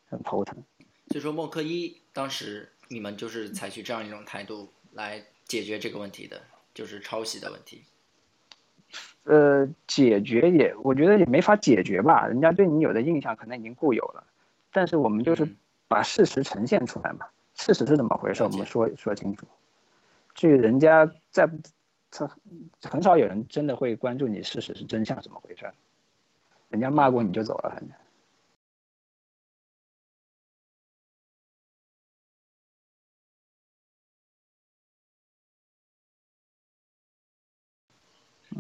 [0.08, 0.64] 很头疼。
[1.10, 6.42] 所以说默克一当时你们就是采取这样一种态度来解决这个问题的，
[6.76, 7.84] 就是抄袭的问题。
[9.24, 14.24] 呃，解决也我觉得也没法解决吧，人家对你有的印象可能已经固有了，
[14.72, 15.56] 但是我们就是嗯
[15.88, 17.26] 把事实呈现出来嘛，
[17.56, 19.48] 事实是怎么回事，我们说说清楚。
[20.36, 21.50] 至于人家在
[22.12, 22.30] 他
[22.84, 25.72] 很少有人真的会关注你事实是真相怎么回事，
[26.70, 27.90] 人家骂过你就走了，反正。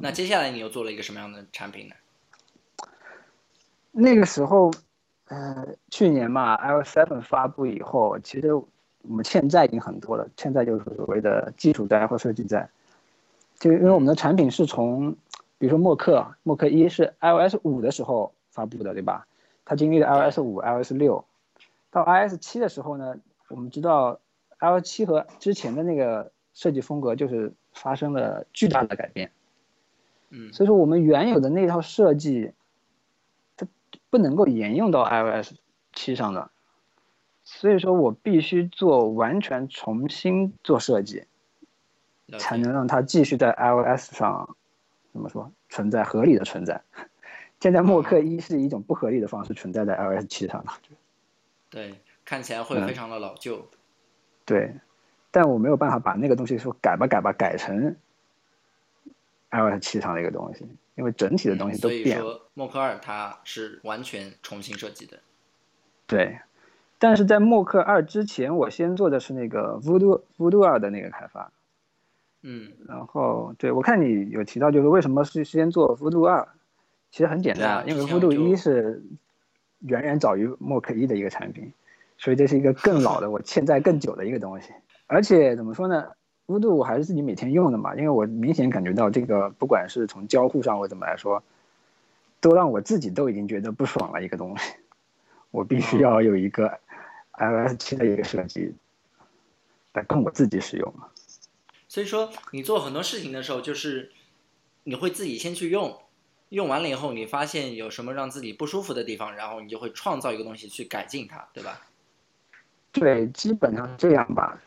[0.01, 1.95] 那接下来你又做了一个什么样的产品呢？
[3.91, 4.69] 那个时候，
[5.27, 8.67] 呃，去年嘛，iOS 7发布以后，其实我
[9.07, 12.69] 们欠债已经很多了，欠债就是所谓的基础债或设计债。
[13.57, 15.15] 就因为我们的产品是从，
[15.57, 19.25] 比如说默克，默克一是 iOS 五的时候发布的，对吧？
[19.63, 21.25] 它经历了 iOS 五、iOS 六，
[21.89, 23.15] 到 iOS 七的时候呢，
[23.47, 24.19] 我们知道
[24.59, 29.31] iOS 七和之前的那个设计风格就是发生了巨大的改变。
[30.37, 32.51] 嗯所以说我们原有的那套设计，
[33.55, 33.65] 它
[34.09, 35.53] 不能够沿用到 iOS
[35.93, 36.51] 七上的，
[37.45, 41.23] 所以说我必须做完全重新做设计，
[42.37, 44.57] 才能让它继续在 iOS 上
[45.13, 46.81] 怎么说存在合理的存在。
[47.61, 50.71] 现在默克一是一种不合理的方式存在在 iOS 七上的，
[51.69, 51.95] 对，
[52.25, 53.65] 看起来会嗯非常的老旧。
[54.43, 54.75] 对，
[55.31, 57.95] 但我没有办法把那个东西说改吧改吧改成
[59.51, 60.65] iOS 七上的一个东西，
[60.95, 62.23] 因为整体的东西都嗯所以变了。
[62.23, 65.17] 说默克二它是完全重新设计的。
[66.07, 66.39] 对，
[66.99, 71.51] 但是在默克二之前，我先做的是那个 Voodoo Voodoo 二的那个开发。
[72.47, 76.47] 嗯，然后，对我看你有提到，就是为什么是先做 Voodoo 二？
[77.09, 79.01] 其实很简单，啊因为 Voodoo 就一是
[79.79, 81.73] 远远早于默克一的一个产品，
[82.17, 84.71] 所以这是一个更老的， 我欠债更久的一个东西。
[85.07, 86.11] 而且怎么说呢
[86.47, 91.43] ，Voodoo 我还是自己每天用的嘛，因为我明显感觉到这个，不管是从交互上或怎么来说，
[92.39, 94.73] 都让我自己都已经觉得不爽了一个东西。
[95.51, 96.79] 我必须要有一个
[97.33, 98.73] iOS 七的一个设计
[99.93, 100.93] 来供我自己使用。
[101.87, 104.11] 所以说你做很多事情的时候，就是
[104.83, 105.97] 你会自己先去用，
[106.49, 111.81] 用完了以后，你发现有什么让自己不舒服的地方，然后你就会创造一个东西去改进它，对吧？
[112.91, 114.61] 对，基本上这样吧。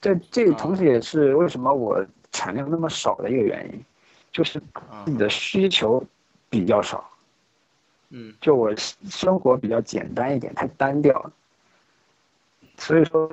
[0.00, 3.84] 这这啊同时也是为什么我产量那么少的一个原因，
[4.30, 6.04] 就是啊自己的需求
[6.48, 7.08] 比较少。
[8.14, 11.32] 嗯就我生活比较简单一点，太单调了。
[12.76, 13.30] 所以说，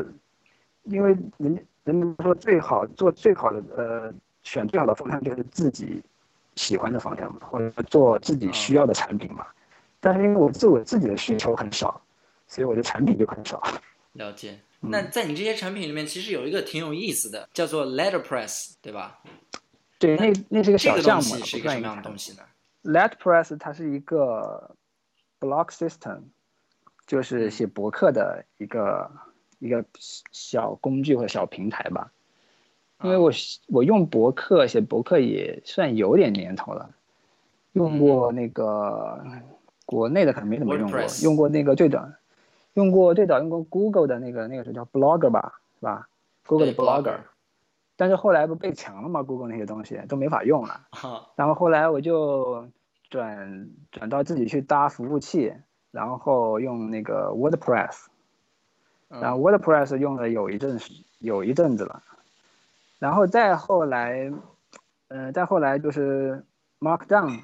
[0.84, 4.14] 因为人人们说最好做最好的呃
[4.44, 6.02] 选最好的方向就是自己
[6.56, 9.46] 喜欢的方向嘛，或者做自己需要的产品嘛。
[10.00, 12.02] 但是因为我自我自己的需求很少，
[12.48, 13.62] 所以我的产品就很少。
[14.14, 14.58] 了解。
[14.82, 19.20] 嗯那在你这些产品里面，其实有一个挺有意思的，叫做 Letterpress，对吧？
[20.00, 22.02] 对，那那是个小项目是一个什么样的。
[22.02, 22.44] 东西呢
[22.84, 24.74] ？？letterpress 它是一个
[25.40, 26.22] blog system，
[27.06, 29.12] 就是写博客的一个、
[29.60, 29.84] 一个
[30.32, 32.10] 小工具或者小平台吧。
[33.04, 33.32] 因为我
[33.68, 36.90] 我用博客写博客也算有点年头了，
[37.74, 39.22] 用过那个
[39.86, 42.10] 国内的可能没怎么用过用过那个最早
[42.80, 46.08] 用过最早用过 Google 的那个那个是叫 Blogger 吧，是吧
[46.48, 47.18] ？Google 的 Blogger，
[47.98, 50.88] 但是后来不被抢了嘛，Google 那些东西都没法用了。
[51.36, 52.70] 然后后来我就
[53.10, 55.54] 转转到自己去搭服务器，
[55.92, 58.06] 然后用那个 WordPress，
[59.10, 59.20] 嗯。
[59.20, 62.02] 然后 WordPress 用了有一阵时有一阵子了，
[62.98, 64.32] 然后再后来，
[65.10, 66.46] 呃，再后来就是
[66.80, 67.42] Markdown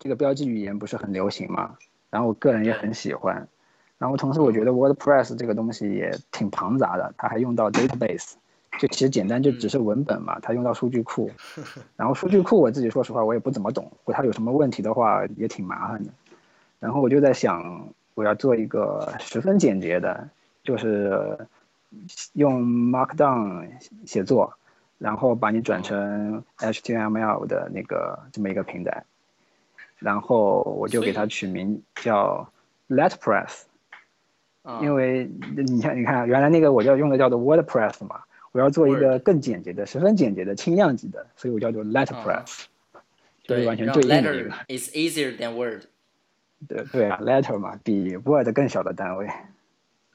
[0.00, 1.78] 这个标记语言不是很流行嘛，
[2.10, 3.46] 然后我个人也很喜欢，
[3.98, 8.34] 然后同时我觉得 WordPress 这个东西也挺庞杂的，它还用到 database。
[8.80, 11.30] 就其实简单就只是文本嘛，它用到数据库，
[11.94, 16.10] 然后数据库我自己说实话我也不怎么懂，它有什么问题的话也挺麻烦的。
[16.80, 20.28] 然后我就在想，我要做一个十分简洁的，
[20.64, 21.38] 就是
[22.32, 23.68] 用 Markdown
[24.04, 24.52] 写作，
[24.98, 29.04] 然后把你转成 HTML 的那个这么一个平台，
[30.00, 32.50] 然后我就给它取名叫
[32.88, 33.73] Letpress，啊
[34.80, 38.22] 因为你看，你看，原来那个我要用的叫做 WordPress 嘛，
[38.52, 42.64] 我要做一个更简洁的、十分简洁的、轻量级的，所以我叫做 Letterpress，、
[43.42, 44.54] 就是完全对应的一 letter 个。
[44.78, 45.82] is easier than word。
[46.66, 49.28] 对对啊，Letter 嘛，比 Word 更小的单位。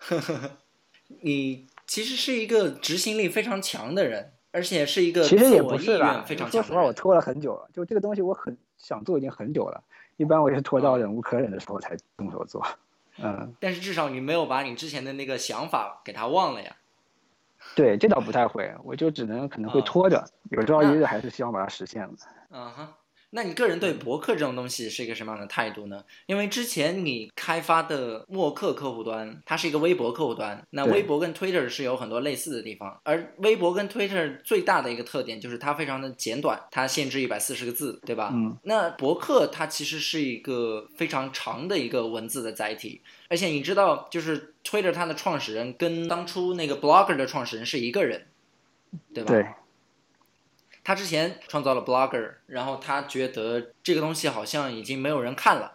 [1.22, 6.92] 你其实是一个执行力非常强的人，而且是一个其实也不是啦说实话，我。
[6.94, 9.84] 拖了很久了，就这个东西我很想做已经很久了，
[10.18, 12.66] 一般我也是拖到忍无可忍的时候才动手做。
[13.22, 16.76] 嗯，但是至少你没有把你之前的那个想法给它忘了呀。
[17.76, 22.14] 对，这倒不太会，我就只能可能会啊拖着，有朝一日还是希望把它实现了。
[22.50, 22.88] 嗯哼，
[23.32, 26.04] 那你个人对博客这种东西是一个什么样的态度呢？
[26.26, 38.32] 因为之前你开发的默克客户端，它是一个微博客户端，那微博跟 Twitter 是有很多类似的地方，而微博跟 Twitter 最大的一个特点就是它非常的简短，它限制一百四十个字，对吧？
[38.34, 48.26] 嗯，那博客它其实是一个非常长的一个文字的载体，而且你知道，就是 Twitter 它的创始人跟当初那个 Blogger 的创始人是一个人，
[49.14, 49.32] 对吧？
[49.32, 49.46] 对，
[50.90, 55.74] 他之前创造了 Blogger，然后他觉得这个东西好像已经没有人看了，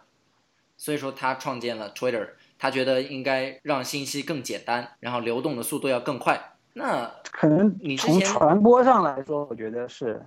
[0.76, 2.30] 所以说他创建了 Twitter。
[2.58, 6.56] 他觉得应该让信息更简单，然后流动的速度要更快。
[6.72, 10.20] 那可能你从传播上来说，我觉得是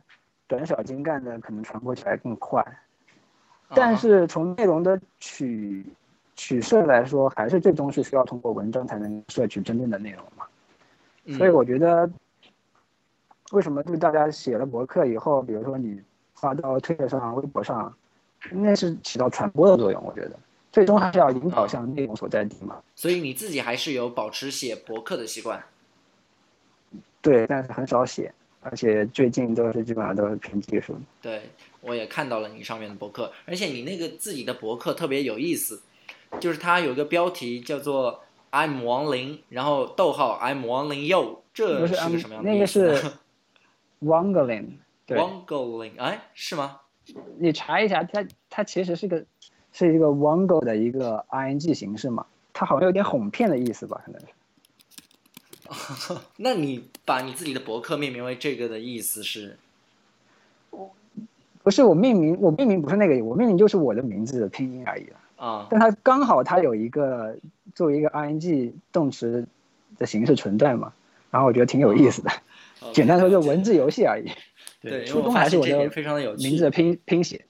[0.47, 2.65] 短小精干的，可能传播起来更快。
[3.75, 5.85] 但啊是从内容的取
[6.37, 10.45] 取舍来说，还是最终是需要通过文章才能摄取真正的内容嘛。
[11.25, 12.09] 嗯所以我觉得，
[13.51, 16.01] 为什么就是大家写了博客以后，比如说你
[16.33, 17.93] 发到推特上、微博上，
[18.51, 20.03] 那是起到传播的作用。
[20.03, 20.31] 我觉得
[20.71, 22.77] 最终还是要引导向内容所在地嘛。
[22.95, 25.63] 所以你自己还是有保持写博客的习惯。
[27.21, 30.95] 对，但是很少写，而且最近都是基本上都是凭技术。
[31.21, 31.49] 对，
[31.81, 35.81] 我也看到了你上面的博客，而且你那个自己的博客特别有意思，
[36.39, 38.21] 就是它有一个标题叫做
[38.51, 42.67] “I'm 王林”，然后逗号 “I'm 王林 yo”，这是是个什么样的那个？
[42.67, 43.01] 是
[44.03, 46.81] Wangling，对，王狗林，哎，是吗？
[47.39, 49.25] 你查一下，它它其实是个
[49.71, 54.27] 是一个 Wango 的一个 ing 形式嘛，它好像有点哄骗的意思吧，可能是。
[56.37, 59.57] 那你把你自己的博客命名为这个的意思是？
[61.63, 65.17] 不是我命名，我命名不是那个，我命名就是我的名字的拼音而已了。
[65.35, 67.37] 啊，但它刚好它有一个
[67.75, 69.45] 作为一个 ing 动词
[69.97, 70.93] 的形式存在嘛，
[71.29, 72.29] 然后我觉得挺有意思的。
[72.29, 72.33] 哦
[72.93, 74.29] 简单说就文字游戏而已。
[74.81, 76.47] 对，因为初我发衷还是我的现这点非常的有趣。
[76.47, 77.45] 名字的拼拼写。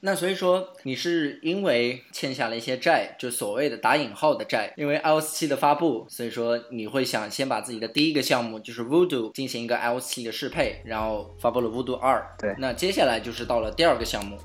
[0.00, 12.24] 那所以说，你是因为欠下了一些债，就所谓的打引号的债，因为 iOS 七的发布，所以说你会想先把自己的第一个项目就是 Voodoo 进行一个 iOS 七的适配，然后发布了 Voodoo 二。
[12.38, 14.38] 对那接下来就是到了第二个项目，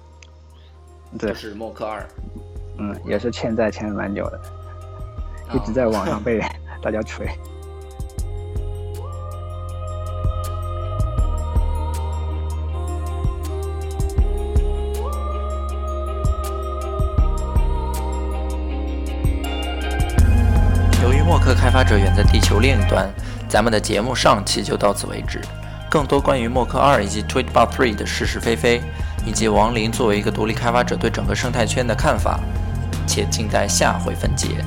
[1.20, 2.04] 对就，是默克二。
[2.80, 4.42] 嗯，也是欠债欠了蛮久的，
[5.54, 6.42] 一直啊在网上被
[6.82, 7.28] 大家锤。
[22.64, 23.14] 另一端，
[23.50, 25.42] 咱们的节目上期就到此为止。
[25.90, 28.82] 更多关于默克二以及 Tweetbot Three 的是是非非，
[29.26, 32.40] 以及王林作为一个独立开发者对整个生态圈的看法，
[33.06, 34.64] 且静待下回分解。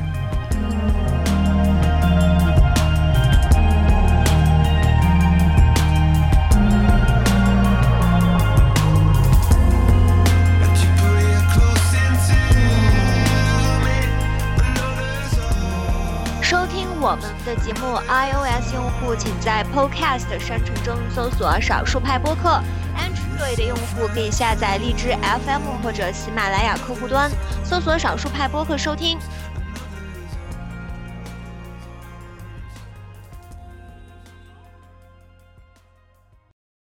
[17.78, 22.60] 目，iOS 用户请在 Podcast 商城中搜索“少数派播客
[22.96, 27.30] ”，Android 的用户可以下载荔枝 FM 或者喜马拉雅客户端，
[27.64, 29.18] 搜索“少数派播客”收听。